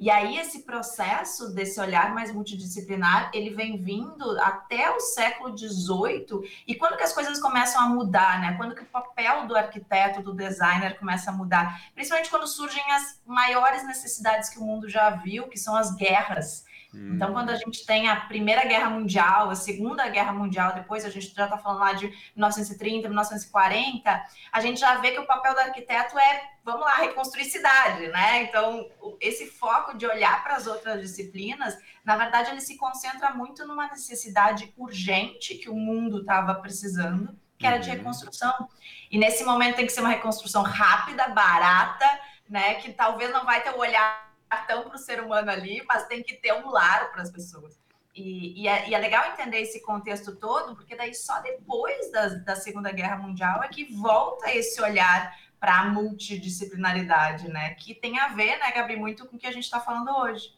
E 0.00 0.10
aí 0.10 0.38
esse 0.38 0.62
processo 0.62 1.52
desse 1.52 1.78
olhar 1.78 2.14
mais 2.14 2.32
multidisciplinar, 2.32 3.30
ele 3.34 3.50
vem 3.50 3.76
vindo 3.76 4.30
até 4.40 4.90
o 4.90 4.98
século 4.98 5.54
XVIII, 5.54 6.40
e 6.66 6.74
quando 6.74 6.96
que 6.96 7.02
as 7.02 7.12
coisas 7.12 7.38
começam 7.38 7.82
a 7.82 7.86
mudar, 7.86 8.40
né? 8.40 8.54
Quando 8.56 8.74
que 8.74 8.82
o 8.82 8.86
papel 8.86 9.46
do 9.46 9.54
arquiteto, 9.54 10.22
do 10.22 10.32
designer 10.32 10.98
começa 10.98 11.30
a 11.30 11.34
mudar? 11.34 11.82
Principalmente 11.94 12.30
quando 12.30 12.46
surgem 12.46 12.82
as 12.92 13.20
maiores 13.26 13.86
necessidades 13.86 14.48
que 14.48 14.58
o 14.58 14.64
mundo 14.64 14.88
já 14.88 15.10
viu, 15.10 15.48
que 15.48 15.58
são 15.58 15.76
as 15.76 15.94
guerras. 15.94 16.64
Então, 16.92 17.32
quando 17.32 17.50
a 17.50 17.56
gente 17.56 17.86
tem 17.86 18.08
a 18.08 18.16
Primeira 18.16 18.64
Guerra 18.64 18.90
Mundial, 18.90 19.48
a 19.48 19.54
Segunda 19.54 20.08
Guerra 20.08 20.32
Mundial, 20.32 20.74
depois 20.74 21.04
a 21.04 21.10
gente 21.10 21.32
já 21.32 21.44
está 21.44 21.56
falando 21.56 21.78
lá 21.78 21.92
de 21.92 22.06
1930, 22.34 23.08
1940, 23.08 24.24
a 24.52 24.60
gente 24.60 24.80
já 24.80 24.96
vê 24.96 25.12
que 25.12 25.20
o 25.20 25.26
papel 25.26 25.54
do 25.54 25.60
arquiteto 25.60 26.18
é, 26.18 26.50
vamos 26.64 26.80
lá, 26.80 26.96
reconstruir 26.96 27.44
cidade, 27.44 28.08
né? 28.08 28.42
Então, 28.42 28.88
esse 29.20 29.46
foco 29.46 29.96
de 29.96 30.04
olhar 30.04 30.42
para 30.42 30.56
as 30.56 30.66
outras 30.66 31.00
disciplinas, 31.00 31.78
na 32.04 32.16
verdade, 32.16 32.50
ele 32.50 32.60
se 32.60 32.76
concentra 32.76 33.30
muito 33.30 33.64
numa 33.66 33.88
necessidade 33.88 34.72
urgente 34.76 35.54
que 35.54 35.70
o 35.70 35.74
mundo 35.74 36.20
estava 36.20 36.54
precisando, 36.54 37.38
que 37.56 37.66
era 37.66 37.78
de 37.78 37.88
uhum. 37.88 37.96
reconstrução. 37.96 38.68
E 39.10 39.16
nesse 39.16 39.44
momento 39.44 39.76
tem 39.76 39.86
que 39.86 39.92
ser 39.92 40.00
uma 40.00 40.10
reconstrução 40.10 40.62
rápida, 40.62 41.28
barata, 41.28 42.06
né? 42.48 42.74
Que 42.74 42.92
talvez 42.92 43.32
não 43.32 43.44
vai 43.44 43.62
ter 43.62 43.70
o 43.70 43.78
olhar 43.78 44.29
cartão 44.50 44.82
para 44.82 44.96
o 44.96 44.98
ser 44.98 45.22
humano 45.22 45.50
ali, 45.50 45.82
mas 45.86 46.06
tem 46.06 46.22
que 46.22 46.34
ter 46.34 46.52
um 46.52 46.68
lar 46.70 47.12
para 47.12 47.22
as 47.22 47.30
pessoas. 47.30 47.78
E, 48.14 48.62
e, 48.62 48.68
é, 48.68 48.88
e, 48.88 48.94
é, 48.94 48.98
legal 48.98 49.30
entender 49.32 49.60
esse 49.60 49.80
contexto 49.80 50.34
todo, 50.34 50.74
porque 50.74 50.96
daí 50.96 51.14
só 51.14 51.40
depois 51.40 52.10
da, 52.10 52.26
da 52.28 52.56
Segunda 52.56 52.90
Guerra 52.90 53.16
Mundial 53.16 53.62
é 53.62 53.68
que 53.68 53.94
volta 53.94 54.52
esse 54.52 54.82
olhar 54.82 55.32
para 55.60 55.78
a 55.78 55.84
multidisciplinaridade, 55.84 57.48
né? 57.48 57.74
Que 57.74 57.94
tem 57.94 58.18
a 58.18 58.28
ver, 58.28 58.58
né, 58.58 58.72
Gabi, 58.72 58.96
muito 58.96 59.26
com 59.26 59.36
o 59.36 59.38
que 59.38 59.46
a 59.46 59.52
gente 59.52 59.64
está 59.64 59.78
falando 59.78 60.10
hoje. 60.10 60.52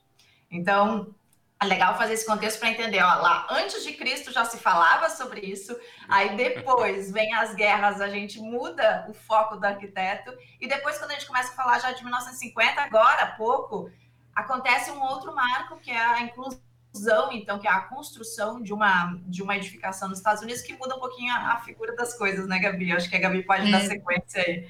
Então, 0.50 1.14
é 1.62 1.64
legal 1.64 1.96
fazer 1.96 2.14
esse 2.14 2.26
contexto 2.26 2.58
para 2.58 2.70
entender, 2.70 3.00
ó, 3.00 3.14
lá 3.14 3.46
antes 3.50 3.84
de 3.84 3.92
Cristo 3.92 4.32
já 4.32 4.44
se 4.44 4.58
falava 4.58 5.08
sobre 5.08 5.40
isso, 5.40 5.78
aí 6.08 6.36
depois 6.36 7.12
vem 7.12 7.32
as 7.34 7.54
guerras, 7.54 8.00
a 8.00 8.08
gente 8.08 8.40
muda 8.40 9.06
o 9.08 9.14
foco 9.14 9.56
do 9.56 9.64
arquiteto, 9.64 10.36
e 10.60 10.66
depois 10.66 10.98
quando 10.98 11.12
a 11.12 11.14
gente 11.14 11.26
começa 11.26 11.52
a 11.52 11.54
falar 11.54 11.78
já 11.78 11.92
de 11.92 12.02
1950, 12.02 12.80
agora 12.80 13.22
há 13.22 13.30
pouco, 13.32 13.90
acontece 14.34 14.90
um 14.90 15.00
outro 15.00 15.34
marco 15.34 15.76
que 15.78 15.90
é 15.90 16.04
a 16.04 16.22
inclusão, 16.22 17.30
então, 17.32 17.58
que 17.58 17.68
é 17.68 17.70
a 17.70 17.82
construção 17.82 18.60
de 18.60 18.72
uma, 18.72 19.18
de 19.26 19.42
uma 19.42 19.56
edificação 19.56 20.08
nos 20.08 20.18
Estados 20.18 20.42
Unidos, 20.42 20.62
que 20.62 20.76
muda 20.76 20.96
um 20.96 21.00
pouquinho 21.00 21.32
a, 21.32 21.52
a 21.52 21.60
figura 21.60 21.94
das 21.94 22.18
coisas, 22.18 22.46
né, 22.48 22.58
Gabi? 22.58 22.92
Acho 22.92 23.08
que 23.08 23.16
a 23.16 23.20
Gabi 23.20 23.44
pode 23.44 23.68
é. 23.68 23.70
dar 23.70 23.80
sequência 23.82 24.42
aí. 24.42 24.68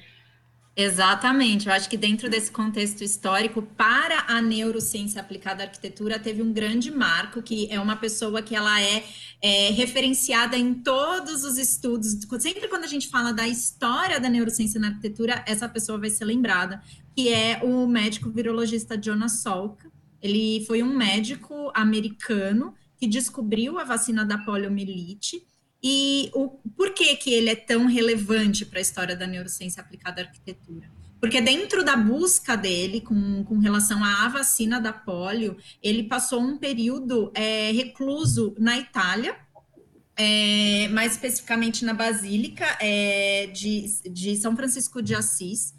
Exatamente, 0.75 1.67
eu 1.67 1.73
acho 1.73 1.87
que 1.87 1.95
dentro 1.95 2.27
desse 2.27 2.51
contexto 2.51 3.03
histórico, 3.03 3.61
para 3.61 4.25
a 4.27 4.41
neurociência 4.41 5.21
aplicada 5.21 5.61
à 5.61 5.67
arquitetura, 5.67 6.17
teve 6.17 6.41
um 6.41 6.51
grande 6.51 6.89
marco, 6.89 7.43
que 7.43 7.71
é 7.71 7.79
uma 7.79 7.95
pessoa 7.95 8.41
que 8.41 8.55
ela 8.55 8.81
é, 8.81 9.03
é, 9.39 9.69
referenciada 9.69 10.57
em 10.57 10.73
todos 10.73 11.43
os 11.43 11.59
estudos. 11.59 12.17
Sempre 12.39 12.67
quando 12.67 12.85
a 12.85 12.87
gente 12.87 13.07
fala 13.07 13.31
da 13.31 13.47
história 13.47 14.19
da 14.19 14.27
neurociência 14.27 14.79
na 14.79 14.87
arquitetura, 14.87 15.45
essa 15.45 15.69
pessoa 15.69 15.99
vai 15.99 16.09
ser 16.09 16.25
lembrada, 16.25 16.81
que 17.15 17.31
é 17.31 17.61
o 17.63 17.85
médico 17.85 18.31
virologista 18.31 18.99
Jonas 18.99 19.43
Salk. 19.43 19.85
Ele 20.19 20.65
foi 20.65 20.81
um 20.81 20.97
médico 20.97 21.71
americano 21.75 22.73
que 22.97 23.05
descobriu 23.05 23.77
a 23.77 23.83
vacina 23.83 24.25
da 24.25 24.39
poliomielite 24.39 25.45
e 25.83 26.31
o, 26.33 26.47
por 26.77 26.93
que, 26.93 27.15
que 27.17 27.33
ele 27.33 27.49
é 27.49 27.55
tão 27.55 27.85
relevante 27.85 28.65
para 28.65 28.79
a 28.79 28.81
história 28.81 29.15
da 29.15 29.27
neurociência 29.27 29.81
aplicada 29.81 30.21
à 30.21 30.25
arquitetura? 30.25 30.89
Porque 31.19 31.41
dentro 31.41 31.83
da 31.83 31.95
busca 31.95 32.55
dele 32.55 33.01
com, 33.01 33.43
com 33.43 33.57
relação 33.59 34.03
à 34.03 34.27
vacina 34.29 34.79
da 34.79 34.93
polio, 34.93 35.57
ele 35.81 36.03
passou 36.03 36.41
um 36.41 36.57
período 36.57 37.31
é, 37.33 37.71
recluso 37.71 38.55
na 38.57 38.77
Itália, 38.77 39.35
é, 40.15 40.87
mais 40.89 41.13
especificamente 41.13 41.83
na 41.83 41.93
Basílica 41.93 42.65
é, 42.79 43.47
de, 43.47 43.85
de 44.09 44.37
São 44.37 44.55
Francisco 44.55 45.01
de 45.01 45.15
Assis, 45.15 45.73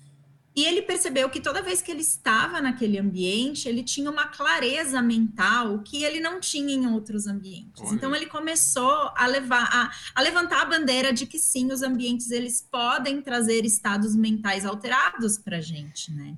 e 0.57 0.65
ele 0.65 0.83
percebeu 0.83 1.29
que 1.29 1.41
toda 1.41 1.63
vez 1.63 1.83
que 1.83 1.91
ele 1.91 2.03
estava 2.03 2.61
naquele 2.61 2.97
ambiente, 2.97 3.69
ele 3.69 3.83
tinha 3.83 4.09
uma 4.09 4.29
clareza 4.29 5.03
mental 5.03 5.81
que 5.81 6.05
ele 6.05 6.21
não 6.21 6.39
tinha 6.39 6.73
em 6.73 6.87
outros 6.87 7.27
ambientes. 7.27 7.83
Olha. 7.83 7.95
Então 7.95 8.15
ele 8.15 8.27
começou 8.27 9.11
a 9.17 9.27
levar 9.27 9.69
a, 9.73 9.91
a, 10.15 10.23
levantar 10.23 10.63
a 10.63 10.65
bandeira 10.65 11.13
de 11.13 11.27
que 11.27 11.41
sim, 11.41 11.73
os 11.73 11.83
ambientes 11.83 12.31
eles 12.31 12.65
podem 12.71 13.21
trazer 13.21 13.65
estados 13.65 14.15
mentais 14.15 14.65
alterados 14.65 15.39
para 15.39 15.57
a 15.57 15.61
gente, 15.61 16.13
né? 16.13 16.37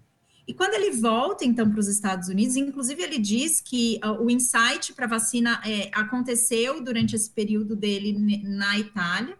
E 0.48 0.54
quando 0.54 0.74
ele 0.74 0.92
volta 0.92 1.44
então 1.44 1.68
para 1.68 1.80
os 1.80 1.88
Estados 1.88 2.28
Unidos, 2.28 2.54
inclusive 2.56 3.02
ele 3.02 3.18
diz 3.18 3.60
que 3.60 3.98
uh, 4.02 4.22
o 4.22 4.30
insight 4.30 4.94
para 4.94 5.04
a 5.04 5.08
vacina 5.08 5.60
é, 5.66 5.90
aconteceu 5.92 6.80
durante 6.80 7.16
esse 7.16 7.28
período 7.28 7.74
dele 7.74 8.42
na 8.44 8.78
Itália 8.78 9.36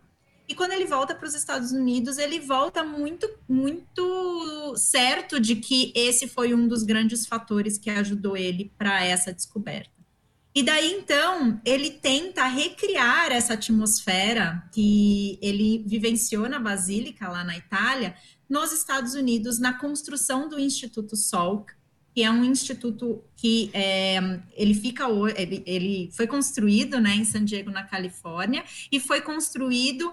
e 0.49 0.55
quando 0.55 0.73
ele 0.73 0.87
volta 0.87 1.15
para 1.15 1.27
os 1.27 1.35
Estados 1.35 1.73
Unidos, 1.73 2.19
ele 2.19 2.39
volta 2.39 2.85
muito, 2.85 3.29
muito 3.49 4.75
certo 4.77 5.41
de 5.41 5.57
que 5.57 5.93
esse 5.95 6.29
foi 6.29 6.55
um 6.55 6.69
dos 6.69 6.83
grandes 6.83 7.27
fatores 7.27 7.79
que 7.79 7.91
ajudou 7.91 8.37
ele 8.37 8.73
para 8.79 9.05
essa 9.05 9.33
descoberta. 9.33 9.97
E 10.55 10.63
daí 10.63 10.95
então 10.95 11.61
ele 11.65 11.91
tenta 11.91 12.47
recriar 12.47 13.31
essa 13.31 13.55
atmosfera 13.55 14.67
que 14.73 15.39
ele 15.43 15.85
vivenciou 15.87 16.49
na 16.49 16.59
Basílica, 16.59 17.29
lá 17.29 17.45
na 17.45 17.57
Itália, 17.59 18.17
nos 18.49 18.73
Estados 18.73 19.15
Unidos, 19.15 19.59
na 19.59 19.75
construção 19.75 20.49
do 20.49 20.59
Instituto 20.59 21.15
Salk, 21.15 21.73
que 22.15 22.23
é 22.23 22.31
um 22.31 22.43
instituto 22.43 23.23
que 23.37 23.69
é, 23.75 24.41
ele 24.55 24.73
fica 24.73 25.05
ele, 25.37 25.63
ele 25.67 26.11
foi 26.13 26.27
construído 26.27 26.99
né, 26.99 27.15
em 27.15 27.27
San 27.27 27.45
Diego, 27.45 27.71
na 27.71 27.83
Califórnia, 27.83 28.65
e 28.91 28.99
foi 28.99 29.21
construído 29.21 30.11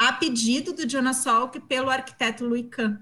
a 0.00 0.14
pedido 0.14 0.72
do 0.72 0.88
Jonas 0.88 1.18
Salk 1.18 1.60
pelo 1.60 1.90
arquiteto 1.90 2.46
Louis 2.46 2.66
Kahn. 2.70 2.96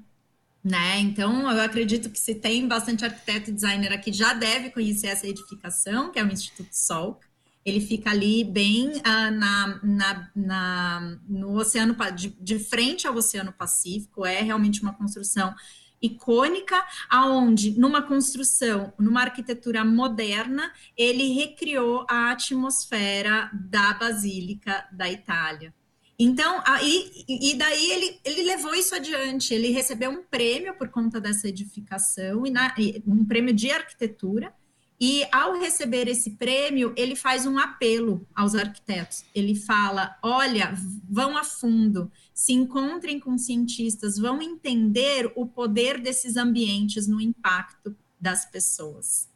Né? 0.65 0.99
Então, 0.99 1.49
eu 1.49 1.63
acredito 1.63 2.11
que 2.11 2.19
se 2.19 2.35
tem 2.35 2.67
bastante 2.67 3.05
arquiteto 3.05 3.51
e 3.51 3.53
designer 3.53 3.93
aqui, 3.93 4.13
já 4.13 4.35
deve 4.35 4.71
conhecer 4.71 5.07
essa 5.07 5.25
edificação, 5.25 6.11
que 6.11 6.19
é 6.19 6.25
o 6.25 6.27
Instituto 6.27 6.73
Salk. 6.73 7.25
Ele 7.65 7.81
fica 7.81 8.11
ali 8.11 8.43
bem 8.43 8.89
uh, 8.89 9.31
na, 9.31 9.81
na, 9.81 10.31
na, 10.35 11.19
no 11.29 11.57
oceano, 11.57 11.95
de, 12.17 12.31
de 12.31 12.59
frente 12.59 13.07
ao 13.07 13.15
Oceano 13.15 13.53
Pacífico, 13.53 14.27
é 14.27 14.43
realmente 14.43 14.83
uma 14.83 14.93
construção 14.93 15.55
icônica, 16.03 16.85
aonde 17.09 17.79
numa 17.79 18.03
construção, 18.03 18.93
numa 18.99 19.21
arquitetura 19.21 19.85
moderna, 19.85 20.73
ele 20.97 21.33
recriou 21.33 22.05
a 22.11 22.33
atmosfera 22.33 23.49
da 23.53 23.95
Basílica 23.95 24.85
da 24.91 25.09
Itália. 25.09 25.73
Então, 26.19 26.61
aí, 26.67 27.25
e 27.29 27.55
daí 27.55 27.93
ele, 27.93 28.21
ele 28.25 28.43
levou 28.43 28.75
isso 28.75 28.93
adiante, 28.93 29.55
ele 29.55 29.71
recebeu 29.71 30.11
um 30.11 30.25
prêmio 30.25 30.75
por 30.75 30.89
conta 30.89 31.21
dessa 31.21 31.47
edificação, 31.47 32.45
e 32.45 32.51
na, 32.51 32.75
um 33.07 33.25
prêmio 33.25 33.55
de 33.55 33.71
arquitetura, 33.71 34.53
e 35.01 35.25
ao 35.31 35.61
receber 35.61 36.09
esse 36.09 36.33
prêmio, 36.33 36.93
ele 36.97 37.15
faz 37.15 37.47
um 37.47 37.57
apelo 37.57 38.27
aos 38.35 38.57
arquitetos. 38.57 39.25
Ele 39.33 39.55
fala: 39.55 40.19
olha, 40.21 40.75
vão 41.09 41.37
a 41.37 41.45
fundo, 41.45 42.11
se 42.35 42.53
encontrem 42.53 43.21
com 43.21 43.39
cientistas, 43.39 44.19
vão 44.19 44.43
entender 44.43 45.31
o 45.37 45.47
poder 45.47 46.01
desses 46.01 46.37
ambientes 46.37 47.07
no 47.07 47.21
impacto 47.21 47.97
das 48.21 48.45
pessoas. 48.45 49.28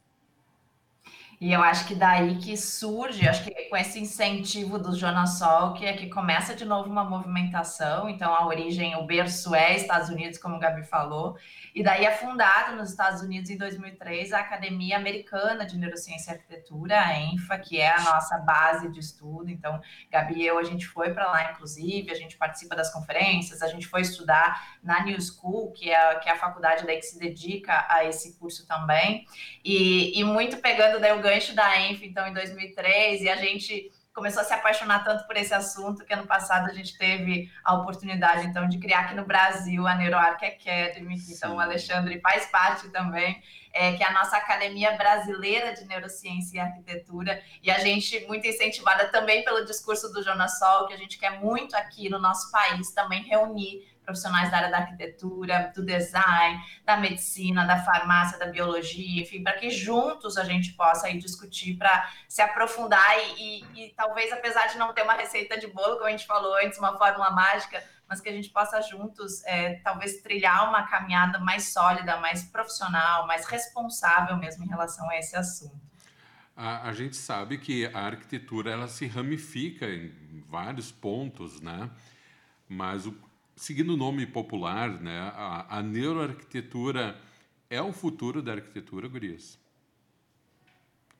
E 1.42 1.52
eu 1.52 1.60
acho 1.60 1.88
que 1.88 1.96
daí 1.96 2.36
que 2.36 2.56
surge, 2.56 3.28
acho 3.28 3.42
que 3.42 3.50
com 3.64 3.76
esse 3.76 3.98
incentivo 3.98 4.78
do 4.78 4.96
Jonas 4.96 5.38
Salk 5.38 5.84
é 5.84 5.92
que 5.92 6.08
começa 6.08 6.54
de 6.54 6.64
novo 6.64 6.88
uma 6.88 7.02
movimentação. 7.02 8.08
Então, 8.08 8.32
a 8.32 8.46
origem, 8.46 8.94
o 8.94 9.04
berço 9.04 9.52
é 9.52 9.74
Estados 9.74 10.08
Unidos, 10.08 10.38
como 10.38 10.54
o 10.54 10.60
Gabi 10.60 10.84
falou. 10.84 11.36
E 11.74 11.82
daí 11.82 12.04
é 12.04 12.12
fundada 12.12 12.76
nos 12.76 12.90
Estados 12.90 13.22
Unidos 13.22 13.50
em 13.50 13.56
2003 13.56 14.32
a 14.32 14.38
Academia 14.38 14.96
Americana 14.96 15.66
de 15.66 15.76
Neurociência 15.76 16.30
e 16.30 16.34
Arquitetura, 16.34 17.00
a 17.00 17.18
ENFA, 17.18 17.58
que 17.58 17.80
é 17.80 17.90
a 17.90 18.00
nossa 18.02 18.38
base 18.38 18.88
de 18.90 19.00
estudo. 19.00 19.50
Então, 19.50 19.80
Gabi 20.12 20.42
e 20.42 20.46
eu, 20.46 20.60
a 20.60 20.62
gente 20.62 20.86
foi 20.86 21.12
para 21.12 21.26
lá, 21.26 21.50
inclusive, 21.50 22.08
a 22.12 22.14
gente 22.14 22.36
participa 22.36 22.76
das 22.76 22.92
conferências, 22.92 23.62
a 23.62 23.66
gente 23.66 23.88
foi 23.88 24.02
estudar 24.02 24.76
na 24.80 25.02
New 25.02 25.18
School, 25.20 25.72
que 25.72 25.90
é, 25.90 26.14
que 26.20 26.28
é 26.28 26.32
a 26.32 26.36
faculdade 26.36 26.86
daí 26.86 26.98
que 26.98 27.06
se 27.06 27.18
dedica 27.18 27.84
a 27.88 28.04
esse 28.04 28.38
curso 28.38 28.64
também. 28.64 29.26
E, 29.64 30.20
e 30.20 30.22
muito 30.22 30.58
pegando 30.58 31.00
daí 31.00 31.18
o 31.18 31.22
gancho 31.32 31.54
da 31.54 31.80
ENFA, 31.80 32.04
então, 32.04 32.26
em 32.26 32.34
2003, 32.34 33.22
e 33.22 33.28
a 33.28 33.36
gente 33.36 33.90
começou 34.12 34.42
a 34.42 34.44
se 34.44 34.52
apaixonar 34.52 35.02
tanto 35.02 35.26
por 35.26 35.36
esse 35.36 35.54
assunto 35.54 36.04
que 36.04 36.12
ano 36.12 36.26
passado 36.26 36.68
a 36.70 36.74
gente 36.74 36.98
teve 36.98 37.50
a 37.64 37.74
oportunidade 37.74 38.46
então 38.46 38.68
de 38.68 38.78
criar 38.78 39.00
aqui 39.00 39.14
no 39.14 39.24
Brasil 39.24 39.86
a 39.86 39.94
NeuroArc 39.94 40.44
Academy, 40.44 41.18
que 41.18 41.32
então 41.32 41.56
o 41.56 41.60
Alexandre 41.60 42.20
faz 42.20 42.44
parte 42.46 42.90
também, 42.90 43.42
é, 43.72 43.94
que 43.94 44.02
é 44.02 44.06
a 44.06 44.12
nossa 44.12 44.36
Academia 44.36 44.92
Brasileira 44.98 45.72
de 45.72 45.86
Neurociência 45.86 46.58
e 46.58 46.60
Arquitetura, 46.60 47.42
e 47.62 47.70
a 47.70 47.78
gente 47.78 48.26
muito 48.26 48.46
incentivada 48.46 49.08
também 49.08 49.42
pelo 49.44 49.64
discurso 49.64 50.12
do 50.12 50.22
Jonas 50.22 50.58
Sol, 50.58 50.86
que 50.86 50.92
a 50.92 50.98
gente 50.98 51.18
quer 51.18 51.40
muito 51.40 51.74
aqui 51.74 52.10
no 52.10 52.18
nosso 52.18 52.52
país 52.52 52.92
também 52.92 53.22
reunir 53.22 53.90
profissionais 54.12 54.50
da 54.50 54.58
área 54.58 54.70
da 54.70 54.78
arquitetura, 54.78 55.72
do 55.74 55.84
design, 55.84 56.62
da 56.84 56.98
medicina, 56.98 57.64
da 57.64 57.82
farmácia, 57.82 58.38
da 58.38 58.46
biologia, 58.46 59.22
enfim, 59.22 59.42
para 59.42 59.54
que 59.54 59.70
juntos 59.70 60.36
a 60.36 60.44
gente 60.44 60.74
possa 60.74 61.06
aí 61.06 61.18
discutir 61.18 61.76
para 61.76 62.10
se 62.28 62.42
aprofundar 62.42 63.18
e, 63.18 63.64
e, 63.64 63.86
e, 63.86 63.94
talvez, 63.94 64.30
apesar 64.32 64.66
de 64.66 64.78
não 64.78 64.92
ter 64.92 65.02
uma 65.02 65.14
receita 65.14 65.58
de 65.58 65.66
bolo, 65.66 65.96
como 65.96 66.06
a 66.06 66.10
gente 66.10 66.26
falou 66.26 66.54
antes, 66.62 66.78
uma 66.78 66.96
fórmula 66.96 67.30
mágica, 67.30 67.82
mas 68.06 68.20
que 68.20 68.28
a 68.28 68.32
gente 68.32 68.50
possa 68.50 68.80
juntos, 68.82 69.42
é, 69.46 69.76
talvez, 69.76 70.20
trilhar 70.20 70.68
uma 70.68 70.86
caminhada 70.86 71.38
mais 71.38 71.72
sólida, 71.72 72.18
mais 72.18 72.42
profissional, 72.42 73.26
mais 73.26 73.46
responsável 73.46 74.36
mesmo 74.36 74.64
em 74.64 74.68
relação 74.68 75.08
a 75.08 75.16
esse 75.16 75.34
assunto. 75.34 75.80
A, 76.54 76.88
a 76.88 76.92
gente 76.92 77.16
sabe 77.16 77.56
que 77.56 77.86
a 77.86 78.00
arquitetura 78.00 78.70
ela 78.70 78.86
se 78.86 79.06
ramifica 79.06 79.86
em 79.86 80.44
vários 80.46 80.92
pontos, 80.92 81.62
né? 81.62 81.90
Mas 82.68 83.06
o, 83.06 83.16
seguindo 83.62 83.94
o 83.94 83.96
nome 83.96 84.26
popular, 84.26 84.90
né, 85.00 85.20
a, 85.20 85.78
a 85.78 85.82
neuroarquitetura 85.84 87.16
é 87.70 87.80
o 87.80 87.92
futuro 87.92 88.42
da 88.42 88.54
arquitetura, 88.54 89.06
Gurias? 89.06 89.56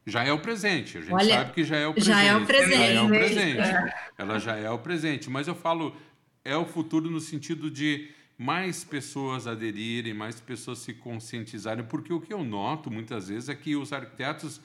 Já 0.05 0.25
é 0.25 0.33
o 0.33 0.41
presente, 0.41 0.99
a 0.99 1.01
gente 1.03 1.15
Olha, 1.15 1.35
sabe 1.37 1.53
que 1.53 1.63
já 1.63 1.77
é 1.77 1.87
o 1.87 1.95
presente. 1.95 2.13
Já 2.13 2.23
é 2.25 2.35
o 2.35 2.45
presente. 2.45 2.77
Já 2.77 2.85
é 2.85 3.01
o 3.01 3.09
presente. 3.09 3.95
Ela 4.19 4.39
já 4.41 4.57
é 4.57 4.69
o 4.71 4.79
presente, 4.81 5.31
mas 5.31 5.47
eu 5.47 5.55
falo, 5.55 5.97
é 6.45 6.57
o 6.57 6.67
futuro 6.67 7.09
no 7.09 7.21
sentido 7.21 7.71
de 7.71 8.11
mais 8.37 8.83
pessoas 8.83 9.47
aderirem, 9.47 10.13
mais 10.13 10.41
pessoas 10.41 10.81
se 10.81 10.95
conscientizarem, 10.95 11.85
porque 11.85 12.13
o 12.13 12.21
que 12.21 12.35
eu 12.35 12.43
noto 12.43 12.91
muitas 12.91 13.29
vezes 13.29 13.51
é 13.51 13.55
que 13.55 13.77
os 13.77 13.93
arquitetos 13.93 14.61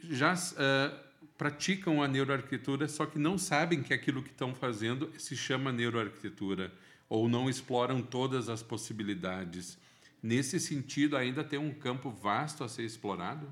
já 0.00 0.32
uh, 0.32 1.07
praticam 1.38 2.02
a 2.02 2.08
neuroarquitetura, 2.08 2.88
só 2.88 3.06
que 3.06 3.18
não 3.18 3.38
sabem 3.38 3.80
que 3.80 3.94
aquilo 3.94 4.22
que 4.22 4.30
estão 4.30 4.52
fazendo 4.52 5.10
se 5.16 5.36
chama 5.36 5.70
neuroarquitetura, 5.70 6.72
ou 7.08 7.28
não 7.28 7.48
exploram 7.48 8.02
todas 8.02 8.48
as 8.48 8.60
possibilidades. 8.60 9.78
Nesse 10.20 10.58
sentido, 10.58 11.16
ainda 11.16 11.44
tem 11.44 11.58
um 11.58 11.72
campo 11.72 12.10
vasto 12.10 12.64
a 12.64 12.68
ser 12.68 12.82
explorado? 12.82 13.46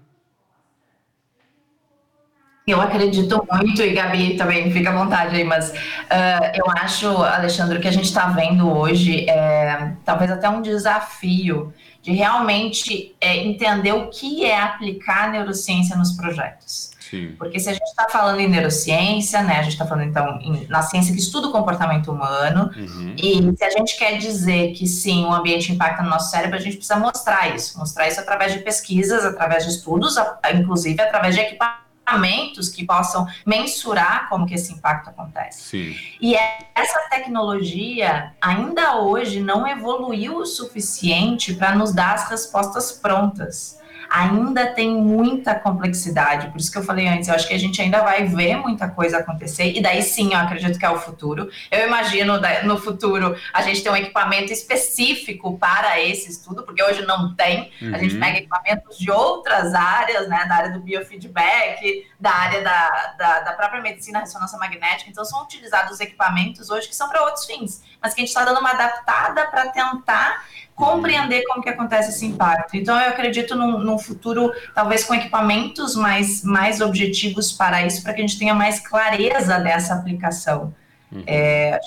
Eu 2.66 2.80
acredito 2.80 3.46
muito, 3.52 3.80
e 3.80 3.92
Gabi 3.92 4.36
também 4.36 4.72
fica 4.72 4.90
à 4.90 5.04
vontade 5.04 5.36
aí, 5.36 5.44
mas 5.44 5.70
uh, 5.70 6.52
eu 6.52 6.68
acho, 6.68 7.06
Alexandre, 7.06 7.78
que 7.78 7.86
a 7.86 7.92
gente 7.92 8.06
está 8.06 8.26
vendo 8.30 8.68
hoje 8.68 9.30
é 9.30 9.92
talvez 10.04 10.32
até 10.32 10.48
um 10.48 10.60
desafio 10.60 11.72
de 12.02 12.10
realmente 12.10 13.14
é, 13.20 13.36
entender 13.36 13.92
o 13.92 14.10
que 14.10 14.44
é 14.44 14.60
aplicar 14.60 15.30
neurociência 15.30 15.94
nos 15.94 16.12
projetos. 16.16 16.95
Sim. 17.10 17.34
Porque 17.38 17.60
se 17.60 17.68
a 17.68 17.72
gente 17.72 17.84
está 17.84 18.08
falando 18.08 18.40
em 18.40 18.48
neurociência, 18.48 19.42
né, 19.42 19.58
a 19.58 19.62
gente 19.62 19.72
está 19.72 19.86
falando 19.86 20.08
então 20.08 20.38
em, 20.40 20.66
na 20.68 20.82
ciência 20.82 21.14
que 21.14 21.20
estuda 21.20 21.48
o 21.48 21.52
comportamento 21.52 22.10
humano, 22.10 22.70
uhum. 22.76 23.14
e 23.16 23.56
se 23.56 23.64
a 23.64 23.70
gente 23.70 23.96
quer 23.96 24.18
dizer 24.18 24.72
que 24.72 24.86
sim, 24.86 25.24
o 25.24 25.32
ambiente 25.32 25.72
impacta 25.72 26.02
no 26.02 26.10
nosso 26.10 26.30
cérebro, 26.30 26.56
a 26.56 26.60
gente 26.60 26.76
precisa 26.76 26.98
mostrar 26.98 27.54
isso, 27.54 27.78
mostrar 27.78 28.08
isso 28.08 28.20
através 28.20 28.52
de 28.52 28.60
pesquisas, 28.60 29.24
através 29.24 29.64
de 29.64 29.70
estudos, 29.70 30.16
inclusive 30.54 31.00
através 31.00 31.34
de 31.34 31.42
equipamentos 31.42 32.68
que 32.68 32.84
possam 32.84 33.26
mensurar 33.44 34.28
como 34.28 34.46
que 34.46 34.54
esse 34.54 34.72
impacto 34.72 35.10
acontece. 35.10 35.62
Sim. 35.62 35.96
E 36.20 36.34
essa 36.34 37.08
tecnologia 37.10 38.32
ainda 38.40 39.00
hoje 39.00 39.40
não 39.40 39.66
evoluiu 39.66 40.38
o 40.38 40.46
suficiente 40.46 41.54
para 41.54 41.74
nos 41.74 41.92
dar 41.92 42.14
as 42.14 42.28
respostas 42.28 42.92
prontas 42.92 43.76
ainda 44.08 44.66
tem 44.66 44.90
muita 44.90 45.54
complexidade. 45.54 46.50
Por 46.50 46.58
isso 46.58 46.70
que 46.70 46.78
eu 46.78 46.82
falei 46.82 47.08
antes, 47.08 47.28
eu 47.28 47.34
acho 47.34 47.46
que 47.46 47.54
a 47.54 47.58
gente 47.58 47.80
ainda 47.80 48.02
vai 48.02 48.24
ver 48.24 48.56
muita 48.56 48.88
coisa 48.88 49.18
acontecer, 49.18 49.72
e 49.76 49.80
daí 49.80 50.02
sim 50.02 50.32
eu 50.32 50.38
acredito 50.38 50.78
que 50.78 50.84
é 50.84 50.90
o 50.90 50.98
futuro. 50.98 51.50
Eu 51.70 51.86
imagino 51.86 52.40
no 52.64 52.78
futuro 52.78 53.36
a 53.52 53.62
gente 53.62 53.82
ter 53.82 53.90
um 53.90 53.96
equipamento 53.96 54.52
específico 54.52 55.58
para 55.58 56.00
esse 56.00 56.30
estudo, 56.30 56.62
porque 56.62 56.82
hoje 56.82 57.04
não 57.04 57.34
tem. 57.34 57.70
Uhum. 57.80 57.94
A 57.94 57.98
gente 57.98 58.14
uhum. 58.14 58.20
pega 58.20 58.38
equipamentos 58.38 58.98
de 58.98 59.10
outras 59.10 59.74
áreas, 59.74 60.28
né, 60.28 60.44
da 60.46 60.54
área 60.54 60.70
do 60.70 60.80
biofeedback, 60.80 62.06
da 62.18 62.30
área 62.30 62.62
da, 62.62 63.14
da, 63.18 63.40
da 63.40 63.52
própria 63.52 63.80
medicina, 63.80 64.20
ressonância 64.20 64.58
magnética. 64.58 65.10
Então, 65.10 65.24
são 65.24 65.42
utilizados 65.42 66.00
equipamentos 66.00 66.70
hoje 66.70 66.88
que 66.88 66.96
são 66.96 67.08
para 67.08 67.22
outros 67.22 67.44
fins, 67.44 67.82
mas 68.00 68.14
que 68.14 68.20
a 68.20 68.24
gente 68.24 68.28
está 68.28 68.44
dando 68.44 68.60
uma 68.60 68.70
adaptada 68.70 69.46
para 69.46 69.68
tentar 69.68 70.44
compreender 70.76 71.42
como 71.46 71.62
que 71.62 71.70
acontece 71.70 72.10
esse 72.10 72.26
impacto. 72.26 72.76
Então, 72.76 73.00
eu 73.00 73.08
acredito 73.08 73.56
num, 73.56 73.78
num, 73.78 73.98
futuro, 73.98 74.52
talvez 74.74 75.02
com 75.02 75.14
equipamentos 75.14 75.96
mais, 75.96 76.44
mais 76.44 76.82
objetivos 76.82 77.50
para 77.50 77.84
isso, 77.84 78.02
para 78.02 78.12
que 78.12 78.20
a 78.20 78.26
gente 78.26 78.38
tenha 78.38 78.54
mais 78.54 78.78
clareza 78.78 79.58
dessa 79.58 79.94
aplicação. 79.94 80.74
Uhum. 81.10 81.24
É, 81.26 81.80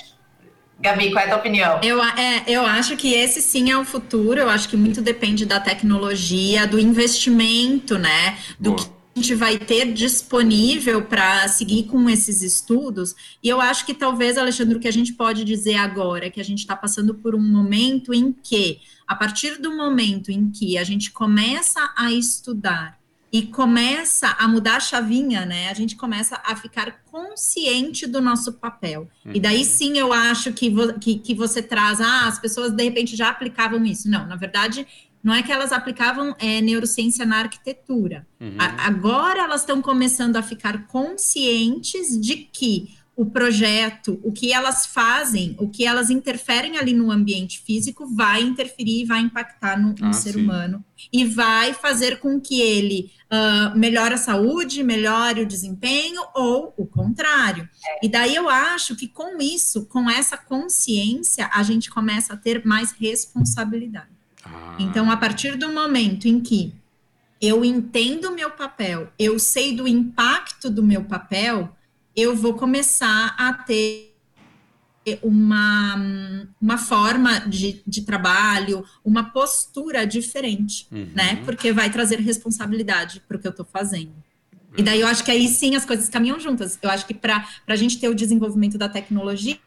Gabi, 0.79 1.11
qual 1.11 1.23
é 1.23 1.27
a 1.27 1.29
tua 1.29 1.37
opinião? 1.37 1.79
Eu, 1.83 2.03
é, 2.03 2.43
eu 2.47 2.65
acho 2.65 2.97
que 2.97 3.13
esse 3.13 3.41
sim 3.41 3.69
é 3.69 3.77
o 3.77 3.85
futuro, 3.85 4.39
eu 4.39 4.49
acho 4.49 4.67
que 4.67 4.75
muito 4.75 5.01
depende 5.01 5.45
da 5.45 5.59
tecnologia, 5.59 6.65
do 6.65 6.79
investimento, 6.79 7.97
né? 7.97 8.37
Do 8.59 8.71
Boa. 8.71 8.83
que 8.83 8.98
gente 9.19 9.35
vai 9.35 9.57
ter 9.57 9.91
disponível 9.91 11.03
para 11.03 11.47
seguir 11.49 11.83
com 11.83 12.09
esses 12.09 12.41
estudos. 12.41 13.13
E 13.43 13.49
eu 13.49 13.59
acho 13.59 13.85
que 13.85 13.93
talvez, 13.93 14.37
Alexandre, 14.37 14.77
o 14.77 14.79
que 14.79 14.87
a 14.87 14.93
gente 14.93 15.13
pode 15.13 15.43
dizer 15.43 15.75
agora 15.75 16.27
é 16.27 16.29
que 16.29 16.39
a 16.39 16.43
gente 16.43 16.59
está 16.59 16.75
passando 16.75 17.13
por 17.13 17.35
um 17.35 17.41
momento 17.41 18.13
em 18.13 18.31
que, 18.31 18.79
a 19.05 19.15
partir 19.15 19.59
do 19.59 19.75
momento 19.75 20.31
em 20.31 20.49
que 20.49 20.77
a 20.77 20.83
gente 20.85 21.11
começa 21.11 21.93
a 21.97 22.11
estudar 22.13 22.97
e 23.31 23.43
começa 23.43 24.35
a 24.39 24.47
mudar 24.47 24.77
a 24.77 24.79
chavinha, 24.79 25.45
né? 25.45 25.69
A 25.69 25.73
gente 25.73 25.95
começa 25.95 26.41
a 26.43 26.55
ficar 26.55 27.03
consciente 27.11 28.07
do 28.07 28.19
nosso 28.19 28.53
papel. 28.53 29.07
Uhum. 29.23 29.33
E 29.35 29.39
daí 29.39 29.63
sim 29.63 29.99
eu 29.99 30.11
acho 30.11 30.51
que, 30.51 30.69
vo 30.69 30.93
que, 30.93 31.19
que 31.19 31.35
você 31.35 31.61
traz, 31.61 32.01
ah, 32.01 32.27
as 32.27 32.39
pessoas 32.39 32.71
de 32.71 32.83
repente 32.83 33.15
já 33.15 33.29
aplicavam 33.29 33.85
isso. 33.85 34.09
Não, 34.09 34.25
na 34.25 34.35
verdade, 34.35 34.87
não 35.23 35.33
é 35.33 35.43
que 35.43 35.51
elas 35.51 35.71
aplicavam 35.71 36.35
é, 36.39 36.61
neurociência 36.61 37.25
na 37.25 37.39
arquitetura. 37.39 38.27
Uhum. 38.39 38.55
A, 38.57 38.87
agora 38.87 39.43
elas 39.43 39.61
estão 39.61 39.81
começando 39.81 40.35
a 40.35 40.41
ficar 40.41 40.87
conscientes 40.87 42.19
de 42.19 42.35
que 42.37 42.97
o 43.19 43.25
projeto, 43.25 44.17
o 44.23 44.31
que 44.31 44.53
elas 44.53 44.85
fazem, 44.85 45.53
o 45.59 45.67
que 45.67 45.85
elas 45.85 46.09
interferem 46.09 46.77
ali 46.77 46.93
no 46.93 47.11
ambiente 47.11 47.59
físico, 47.59 48.07
vai 48.07 48.41
interferir 48.41 49.01
e 49.01 49.05
vai 49.05 49.19
impactar 49.19 49.77
no, 49.77 49.93
no 49.93 50.07
ah, 50.07 50.13
ser 50.13 50.35
sim. 50.35 50.41
humano 50.41 50.81
e 51.11 51.25
vai 51.25 51.73
fazer 51.73 52.21
com 52.21 52.39
que 52.39 52.61
ele 52.61 53.11
uh, 53.25 53.77
melhore 53.77 54.13
a 54.13 54.17
saúde, 54.17 54.81
melhore 54.83 55.41
o 55.41 55.45
desempenho 55.45 56.21
ou 56.33 56.73
o 56.77 56.85
contrário. 56.85 57.67
E 58.01 58.07
daí 58.07 58.35
eu 58.35 58.47
acho 58.47 58.95
que 58.95 59.05
com 59.05 59.41
isso, 59.41 59.85
com 59.87 60.09
essa 60.09 60.37
consciência, 60.37 61.49
a 61.53 61.61
gente 61.61 61.89
começa 61.89 62.35
a 62.35 62.37
ter 62.37 62.65
mais 62.65 62.93
responsabilidade. 62.93 64.18
Ah. 64.53 64.77
Então, 64.79 65.09
a 65.11 65.17
partir 65.17 65.57
do 65.57 65.71
momento 65.71 66.27
em 66.27 66.39
que 66.39 66.73
eu 67.41 67.63
entendo 67.63 68.25
o 68.25 68.35
meu 68.35 68.51
papel, 68.51 69.11
eu 69.17 69.39
sei 69.39 69.75
do 69.75 69.87
impacto 69.87 70.69
do 70.69 70.83
meu 70.83 71.03
papel, 71.05 71.75
eu 72.15 72.35
vou 72.35 72.53
começar 72.53 73.35
a 73.37 73.53
ter 73.53 74.09
uma, 75.23 75.95
uma 76.61 76.77
forma 76.77 77.39
de, 77.39 77.81
de 77.87 78.01
trabalho, 78.01 78.85
uma 79.03 79.31
postura 79.31 80.05
diferente, 80.05 80.85
uhum. 80.91 81.09
né? 81.15 81.37
Porque 81.45 81.71
vai 81.71 81.89
trazer 81.89 82.19
responsabilidade 82.19 83.21
para 83.27 83.37
o 83.37 83.39
que 83.39 83.47
eu 83.47 83.51
estou 83.51 83.65
fazendo. 83.65 84.11
E 84.77 84.83
daí 84.83 85.01
eu 85.01 85.07
acho 85.07 85.23
que 85.23 85.31
aí 85.31 85.47
sim 85.47 85.75
as 85.75 85.85
coisas 85.85 86.09
caminham 86.09 86.39
juntas. 86.39 86.77
Eu 86.81 86.89
acho 86.89 87.05
que 87.07 87.13
para 87.13 87.45
a 87.67 87.75
gente 87.75 87.99
ter 87.99 88.07
o 88.07 88.13
desenvolvimento 88.13 88.77
da 88.77 88.87
tecnologia, 88.87 89.57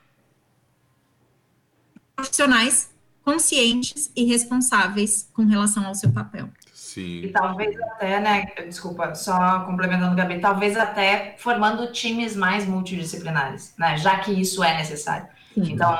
profissionais 2.15 2.92
conscientes 3.25 4.11
e 4.15 4.25
responsáveis 4.25 5.29
com 5.33 5.45
relação 5.45 5.87
ao 5.87 5.95
seu 5.95 6.11
papel. 6.11 6.49
Sim. 6.73 7.23
E 7.23 7.29
talvez 7.29 7.75
até, 7.81 8.21
né, 8.21 8.47
desculpa, 8.67 9.15
só 9.15 9.61
complementando, 9.61 10.15
Gabi, 10.15 10.41
talvez 10.41 10.77
até 10.77 11.35
formando 11.39 11.91
times 11.91 12.37
mais 12.37 12.67
multidisciplinares, 12.67 13.73
né, 13.79 13.97
já 13.97 14.19
que 14.19 14.31
isso 14.31 14.63
é 14.63 14.77
necessário. 14.77 15.27
Sim. 15.55 15.73
Então, 15.73 15.95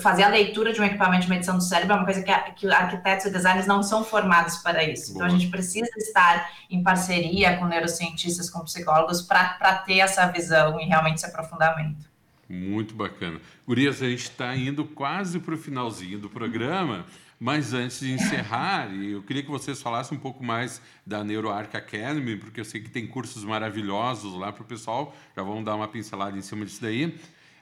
fazer 0.00 0.24
a 0.24 0.28
leitura 0.28 0.72
de 0.72 0.80
um 0.80 0.84
equipamento 0.84 1.22
de 1.22 1.30
medição 1.30 1.56
do 1.56 1.62
cérebro 1.62 1.94
é 1.94 1.96
uma 1.96 2.04
coisa 2.04 2.22
que, 2.22 2.32
que 2.52 2.66
arquitetos 2.70 3.26
e 3.26 3.30
designers 3.30 3.66
não 3.66 3.82
são 3.82 4.04
formados 4.04 4.56
para 4.58 4.84
isso. 4.84 5.12
Boa. 5.12 5.16
Então, 5.16 5.26
a 5.26 5.38
gente 5.38 5.50
precisa 5.50 5.90
estar 5.96 6.50
em 6.70 6.82
parceria 6.82 7.56
com 7.56 7.66
neurocientistas, 7.66 8.50
com 8.50 8.60
psicólogos, 8.60 9.22
para 9.22 9.74
ter 9.86 9.98
essa 9.98 10.26
visão 10.26 10.78
e 10.80 10.84
realmente 10.84 11.16
esse 11.16 11.26
aprofundamento. 11.26 12.13
Muito 12.48 12.94
bacana. 12.94 13.40
Gurias, 13.66 14.02
a 14.02 14.08
gente 14.08 14.24
está 14.24 14.54
indo 14.54 14.84
quase 14.84 15.38
para 15.38 15.54
o 15.54 15.58
finalzinho 15.58 16.18
do 16.18 16.28
programa, 16.28 17.06
mas 17.40 17.72
antes 17.72 18.00
de 18.00 18.12
encerrar, 18.12 18.94
eu 18.94 19.22
queria 19.22 19.42
que 19.42 19.50
vocês 19.50 19.80
falassem 19.80 20.16
um 20.16 20.20
pouco 20.20 20.44
mais 20.44 20.80
da 21.06 21.24
NeuroArc 21.24 21.74
Academy, 21.74 22.36
porque 22.36 22.60
eu 22.60 22.64
sei 22.64 22.80
que 22.80 22.90
tem 22.90 23.06
cursos 23.06 23.44
maravilhosos 23.44 24.34
lá 24.34 24.52
para 24.52 24.62
o 24.62 24.66
pessoal, 24.66 25.16
já 25.36 25.42
vamos 25.42 25.64
dar 25.64 25.74
uma 25.74 25.88
pincelada 25.88 26.36
em 26.36 26.42
cima 26.42 26.64
disso 26.64 26.82
daí. 26.82 27.14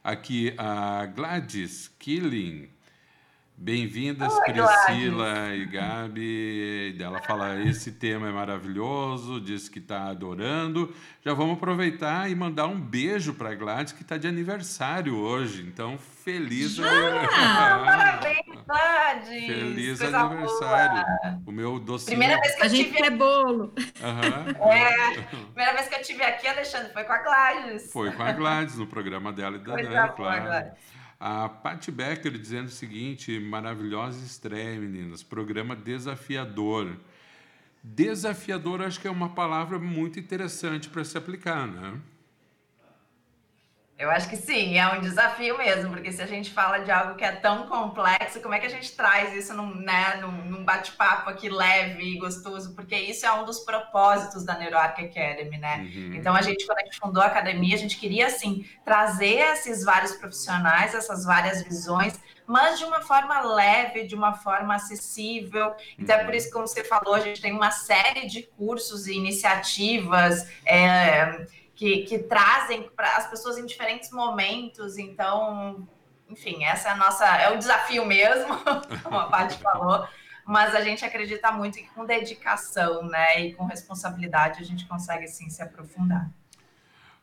Aqui 0.05 0.53
a 0.59 1.07
Gladys 1.07 1.91
Killing 1.99 2.69
Bem-vindas, 3.63 4.37
Priscila 4.41 5.55
e 5.55 5.67
Gabi. 5.67 6.97
Ela 7.01 7.23
fala: 7.23 7.61
esse 7.63 7.93
tema 7.93 8.29
é 8.29 8.33
maravilhoso, 8.33 9.41
diz 9.41 9.69
que 9.69 9.79
está 9.79 10.09
adorando. 10.09 10.93
Já 11.25 11.33
vamos 11.33 11.59
aproveitar 11.59 12.29
e 12.29 12.35
mandar 12.35 12.67
um 12.67 12.81
beijo 12.81 13.35
para 13.35 13.51
a 13.51 13.55
Gladys, 13.55 13.93
que 13.93 14.03
está 14.03 14.17
de 14.17 14.27
aniversário 14.27 15.17
hoje. 15.17 15.63
Então, 15.63 15.97
feliz 15.97 16.77
ah, 16.81 17.83
Parabéns, 17.87 18.65
Gladys! 18.67 19.47
Feliz 19.47 19.99
Coisa 20.01 20.19
aniversário. 20.19 21.05
Boa. 21.05 21.43
O 21.47 21.53
meu 21.53 21.79
docinho. 21.79 22.19
Primeira 22.19 22.41
vez 22.41 22.57
que 22.57 22.63
a 22.65 22.69
gente 22.69 22.93
tive... 22.93 23.07
é 23.07 23.11
bolo. 23.11 23.73
Uhum. 23.77 24.73
É, 24.73 25.23
primeira 25.53 25.73
vez 25.75 25.89
que 25.89 25.95
eu 25.95 26.03
tive 26.03 26.25
aqui, 26.25 26.49
Alexandre, 26.49 26.93
foi 26.93 27.05
com 27.05 27.13
a 27.13 27.19
Gladys. 27.19 27.93
Foi 27.93 28.11
com 28.11 28.25
a 28.25 28.33
Gladys, 28.33 28.77
no 28.77 28.89
programa 28.89 29.33
dela 29.33 29.55
e 29.55 29.61
da 29.61 29.75
Ana, 29.75 30.09
claro. 30.09 30.43
Gladys. 30.47 31.02
A 31.25 31.49
Pat 31.49 31.89
Becker 31.89 32.37
dizendo 32.37 32.67
o 32.67 32.71
seguinte: 32.73 33.39
maravilhosa 33.39 34.27
estreia, 34.27 34.81
meninas. 34.81 35.23
Programa 35.23 35.77
desafiador. 35.77 36.97
Desafiador, 37.81 38.83
acho 38.83 38.99
que 38.99 39.07
é 39.07 39.11
uma 39.11 39.29
palavra 39.29 39.79
muito 39.79 40.19
interessante 40.19 40.89
para 40.89 41.05
se 41.05 41.17
aplicar, 41.17 41.69
né? 41.69 41.97
Eu 44.03 44.11
acho 44.11 44.29
que 44.29 44.37
sim, 44.37 44.77
é 44.77 44.89
um 44.89 45.01
desafio 45.01 45.57
mesmo, 45.57 45.91
porque 45.91 46.11
se 46.11 46.21
a 46.21 46.27
gente 46.27 46.51
fala 46.51 46.79
de 46.79 46.91
algo 46.91 47.15
que 47.15 47.25
é 47.25 47.31
tão 47.31 47.69
complexo, 47.69 48.41
como 48.41 48.53
é 48.53 48.59
que 48.59 48.67
a 48.67 48.69
gente 48.69 48.91
traz 48.97 49.33
isso 49.33 49.55
num, 49.55 49.77
né, 49.77 50.17
num, 50.21 50.33
num 50.51 50.65
bate-papo 50.65 51.31
aqui 51.31 51.49
leve 51.49 52.03
e 52.03 52.19
gostoso? 52.19 52.75
Porque 52.75 52.97
isso 52.97 53.25
é 53.25 53.33
um 53.33 53.45
dos 53.45 53.61
propósitos 53.61 54.45
da 54.45 54.59
NeuroArc 54.59 54.99
Academy, 54.99 55.57
né? 55.57 55.89
Uhum. 55.95 56.15
Então, 56.17 56.35
a 56.35 56.43
gente, 56.43 56.67
quando 56.67 56.79
a 56.79 56.85
gente 56.85 56.99
fundou 56.99 57.23
a 57.23 57.27
academia, 57.27 57.77
a 57.77 57.79
gente 57.79 57.97
queria, 57.97 58.27
assim, 58.27 58.67
trazer 58.85 59.39
esses 59.53 59.85
vários 59.85 60.17
profissionais, 60.17 60.97
essas 60.97 61.25
várias 61.25 61.63
visões, 61.63 62.19
mas 62.45 62.81
de 62.81 62.85
uma 62.85 63.03
forma 63.03 63.41
leve, 63.55 64.05
de 64.05 64.17
uma 64.17 64.35
forma 64.35 64.75
acessível. 64.75 65.77
Então, 65.97 66.17
é 66.17 66.25
por 66.25 66.35
isso, 66.35 66.51
como 66.51 66.67
você 66.67 66.83
falou, 66.83 67.15
a 67.15 67.21
gente 67.21 67.41
tem 67.41 67.53
uma 67.53 67.71
série 67.71 68.27
de 68.27 68.43
cursos 68.43 69.07
e 69.07 69.15
iniciativas. 69.15 70.45
É, 70.67 71.47
que, 71.75 72.05
que 72.05 72.19
trazem 72.19 72.89
para 72.91 73.17
as 73.17 73.29
pessoas 73.29 73.59
em 73.59 73.67
diferentes 73.67 74.11
momentos. 74.11 74.99
Então, 74.99 75.87
enfim, 76.29 76.65
essa 76.65 76.89
é 76.89 76.93
a 76.93 76.97
nossa, 76.97 77.27
é 77.27 77.53
o 77.53 77.59
desafio 77.59 78.05
mesmo, 78.07 78.57
como 79.03 79.19
a 79.19 79.27
Paty 79.27 79.59
falou, 79.59 80.07
mas 80.45 80.75
a 80.75 80.81
gente 80.81 81.05
acredita 81.05 81.53
muito 81.53 81.79
que 81.79 81.89
com 81.91 82.05
dedicação, 82.05 83.05
né, 83.05 83.41
e 83.41 83.55
com 83.55 83.65
responsabilidade 83.65 84.61
a 84.61 84.65
gente 84.65 84.87
consegue 84.87 85.29
sim 85.29 85.49
se 85.49 85.63
aprofundar. 85.63 86.31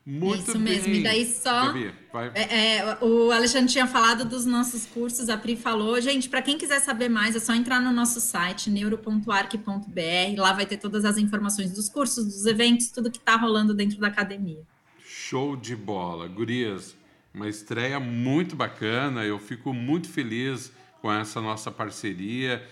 Muito 0.10 0.42
Isso 0.42 0.54
bem. 0.54 0.62
mesmo. 0.62 0.92
E 0.92 1.04
daí 1.04 1.24
só. 1.32 1.68
Gabi. 1.68 1.94
É, 2.34 2.78
é, 2.78 2.98
o 3.00 3.32
Alexandre 3.32 3.72
tinha 3.72 3.86
falado 3.86 4.26
dos 4.26 4.44
nossos 4.44 4.88
cursos, 4.88 5.30
a 5.30 5.38
Pri 5.38 5.56
falou. 5.56 6.02
Gente, 6.02 6.28
para 6.28 6.42
quem 6.42 6.58
quiser 6.58 6.80
saber 6.80 7.10
mais, 7.10 7.36
é 7.36 7.40
só 7.40 7.54
entrar 7.54 7.80
no 7.80 7.92
nosso 7.92 8.20
site, 8.20 8.72
neuro.arc.br. 8.72 10.36
Lá 10.36 10.54
vai 10.54 10.66
ter 10.66 10.78
todas 10.78 11.06
as 11.06 11.20
informações 11.20 11.72
dos 11.72 11.88
cursos, 11.88 12.26
dos 12.26 12.48
eventos, 12.48 12.88
tudo 12.88 13.12
que 13.12 13.20
está 13.20 13.36
rolando 13.36 13.72
dentro 13.72 14.00
da 14.00 14.08
academia. 14.08 14.64
Show 15.06 15.56
de 15.56 15.76
bola. 15.76 16.28
Gurias, 16.28 16.96
uma 17.32 17.48
estreia 17.48 18.00
muito 18.00 18.56
bacana. 18.56 19.24
Eu 19.24 19.38
fico 19.38 19.72
muito 19.76 20.10
feliz 20.10 20.72
com 21.04 21.14
essa 21.14 21.40
nossa 21.40 21.70
parceria. 21.70 22.68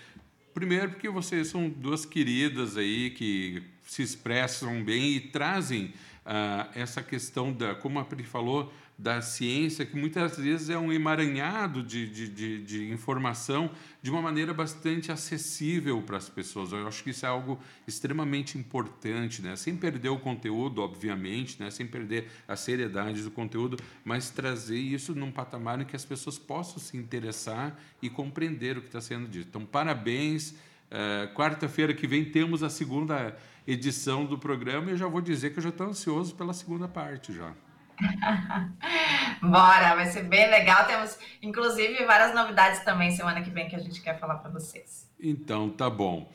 Primeiro, 0.58 0.90
porque 0.90 1.08
vocês 1.08 1.50
são 1.50 1.70
duas 1.70 2.04
queridas 2.04 2.78
aí 2.78 3.12
que 3.12 3.62
se 3.84 4.02
expressam 4.02 4.84
bem 4.84 5.12
e 5.12 5.20
trazem 5.20 5.94
uh, 6.26 6.68
essa 6.74 7.04
questão 7.04 7.54
da, 7.54 7.76
como 7.76 8.00
a 8.00 8.04
Pri 8.04 8.24
falou, 8.24 8.74
da 8.98 9.22
ciência, 9.22 9.86
que 9.86 9.96
muitas 9.96 10.38
vezes 10.38 10.72
é 10.72 10.78
um 10.78 10.92
emaranhado 10.92 11.84
de, 11.84 12.10
de, 12.10 12.28
de, 12.28 12.64
de, 12.64 12.92
informação 12.92 13.70
de 14.02 14.10
uma 14.10 14.22
maneira 14.24 14.56
bastante 14.56 15.12
acessível 15.12 16.02
para 16.02 16.18
as 16.18 16.28
pessoas. 16.28 16.72
Eu 16.72 16.88
acho 16.88 17.04
que 17.04 17.12
isso 17.12 17.24
é 17.24 17.30
algo 17.30 17.60
extremamente 17.88 18.58
importante, 18.58 19.40
né? 19.42 19.56
sem 19.56 19.76
perder 19.78 20.10
o 20.10 20.18
conteúdo, 20.18 20.82
obviamente, 20.82 21.62
né? 21.62 21.70
sem 21.70 21.86
perder 21.86 22.28
a 22.48 22.56
seriedade 22.56 23.22
do 23.22 23.30
conteúdo, 23.30 23.78
mas 24.04 24.32
trazer 24.32 24.80
isso 24.80 25.14
num 25.14 25.32
patamar 25.32 25.80
em 25.80 25.86
que 25.86 25.96
as 25.96 26.06
pessoas 26.06 26.40
possam 26.40 26.80
se 26.80 26.98
interessar 26.98 27.80
e 28.02 28.10
compreender 28.10 28.80
o 28.80 28.82
que 28.82 28.88
está 28.88 29.02
sendo 29.02 29.28
dito. 29.28 29.48
Então, 29.50 29.66
parabéns. 29.66 30.56
Uh, 30.90 31.34
Quarta-feira 31.36 31.94
que 31.94 32.08
vem 32.08 32.24
temos 32.24 32.64
a 32.64 32.70
segunda 32.70 33.38
edição 33.68 34.26
do 34.26 34.40
programa 34.40 34.90
e 34.90 34.94
eu 34.94 34.98
já 34.98 35.06
vou 35.06 35.20
dizer 35.20 35.52
que 35.52 35.60
eu 35.60 35.64
já 35.64 35.68
estou 35.70 35.86
ansioso 35.86 36.34
pela 36.34 36.54
segunda 36.54 36.88
parte 36.88 37.34
já. 37.34 37.54
Bora, 39.42 39.96
vai 39.96 40.06
ser 40.08 40.24
bem 40.24 40.50
legal. 40.50 40.86
Temos, 40.86 41.18
inclusive, 41.42 42.06
várias 42.06 42.34
novidades 42.34 42.84
também 42.84 43.12
semana 43.12 43.42
que 43.42 43.50
vem 43.50 43.68
que 43.68 43.76
a 43.76 43.80
gente 43.80 44.02
quer 44.02 44.20
falar 44.20 44.36
para 44.36 44.52
vocês. 44.52 45.10
Então, 45.20 45.70
tá 45.70 45.90
bom. 45.90 46.32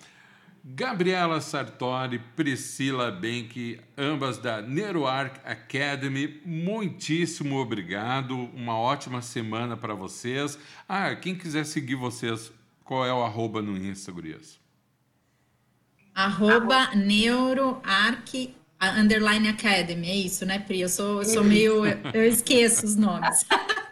Gabriela 0.64 1.40
Sartori, 1.40 2.20
Priscila 2.36 3.10
Benck, 3.10 3.80
ambas 3.98 4.38
da 4.38 4.62
NeuroArc 4.62 5.40
Academy, 5.44 6.40
muitíssimo 6.46 7.56
obrigado. 7.56 8.36
Uma 8.54 8.78
ótima 8.78 9.20
semana 9.22 9.76
para 9.76 9.92
vocês. 9.94 10.56
Ah, 10.88 11.16
quem 11.16 11.34
quiser 11.34 11.66
seguir 11.66 11.96
vocês, 11.96 12.52
qual 12.84 13.04
é 13.04 13.12
o 13.12 13.24
arroba 13.24 13.60
no 13.60 13.76
Insta, 13.76 14.12
gurias? 14.12 14.60
Arroba 16.14 16.94
NeuroArc 16.94 18.54
underline 18.90 19.48
Academy, 19.48 20.08
é 20.08 20.14
isso, 20.16 20.44
né, 20.44 20.58
Pri? 20.58 20.80
Eu 20.80 20.88
sou, 20.88 21.22
eu 21.22 21.24
sou 21.24 21.44
meio. 21.44 21.84
Eu 22.12 22.24
esqueço 22.24 22.84
os 22.84 22.96
nomes. 22.96 23.46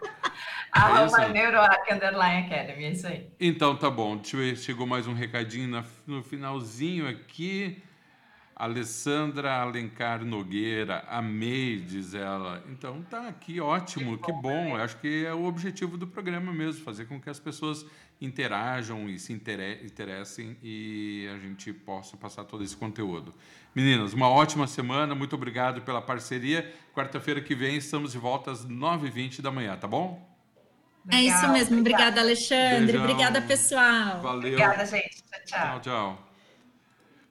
Arroba 0.71 1.23
é 1.23 1.29
NeuroArc 1.29 1.91
underline 1.91 2.45
Academy, 2.45 2.85
é 2.85 2.91
isso 2.91 3.05
aí. 3.05 3.27
Então 3.39 3.75
tá 3.75 3.89
bom. 3.89 4.15
Deixa 4.15 4.37
eu 4.37 4.39
ver, 4.39 4.57
chegou 4.57 4.87
mais 4.87 5.05
um 5.05 5.13
recadinho 5.13 5.83
no 6.07 6.23
finalzinho 6.23 7.07
aqui. 7.07 7.81
Alessandra 8.61 9.53
Alencar 9.53 10.23
Nogueira, 10.23 11.03
amei, 11.07 11.79
diz 11.79 12.13
ela. 12.13 12.63
Então 12.69 13.01
tá 13.01 13.27
aqui, 13.27 13.59
ótimo, 13.59 14.19
que 14.19 14.31
bom. 14.31 14.37
Que 14.37 14.41
bom. 14.43 14.75
Acho 14.75 14.97
que 14.97 15.25
é 15.25 15.33
o 15.33 15.45
objetivo 15.45 15.97
do 15.97 16.05
programa 16.05 16.53
mesmo, 16.53 16.83
fazer 16.83 17.05
com 17.05 17.19
que 17.19 17.27
as 17.27 17.39
pessoas 17.39 17.83
interajam 18.21 19.09
e 19.09 19.17
se 19.17 19.33
interessem 19.33 20.55
e 20.61 21.27
a 21.33 21.39
gente 21.39 21.73
possa 21.73 22.15
passar 22.15 22.43
todo 22.43 22.63
esse 22.63 22.77
conteúdo. 22.77 23.33
Meninas, 23.73 24.13
uma 24.13 24.29
ótima 24.29 24.67
semana, 24.67 25.15
muito 25.15 25.35
obrigado 25.35 25.81
pela 25.81 25.99
parceria. 25.99 26.71
Quarta-feira 26.93 27.41
que 27.41 27.55
vem 27.55 27.77
estamos 27.77 28.11
de 28.11 28.19
volta 28.19 28.51
às 28.51 28.63
9h20 28.63 29.41
da 29.41 29.49
manhã, 29.49 29.75
tá 29.75 29.87
bom? 29.87 30.23
Legal, 31.03 31.19
é 31.19 31.23
isso 31.23 31.51
mesmo. 31.51 31.79
Obrigada, 31.79 32.21
Alexandre. 32.21 32.91
Beijão. 32.91 33.03
Obrigada, 33.05 33.41
pessoal. 33.41 34.21
Valeu. 34.21 34.53
Obrigada, 34.53 34.85
gente. 34.85 35.23
Tchau, 35.23 35.39
tchau. 35.47 35.59
Tchau, 35.59 35.79
tchau. 35.79 36.30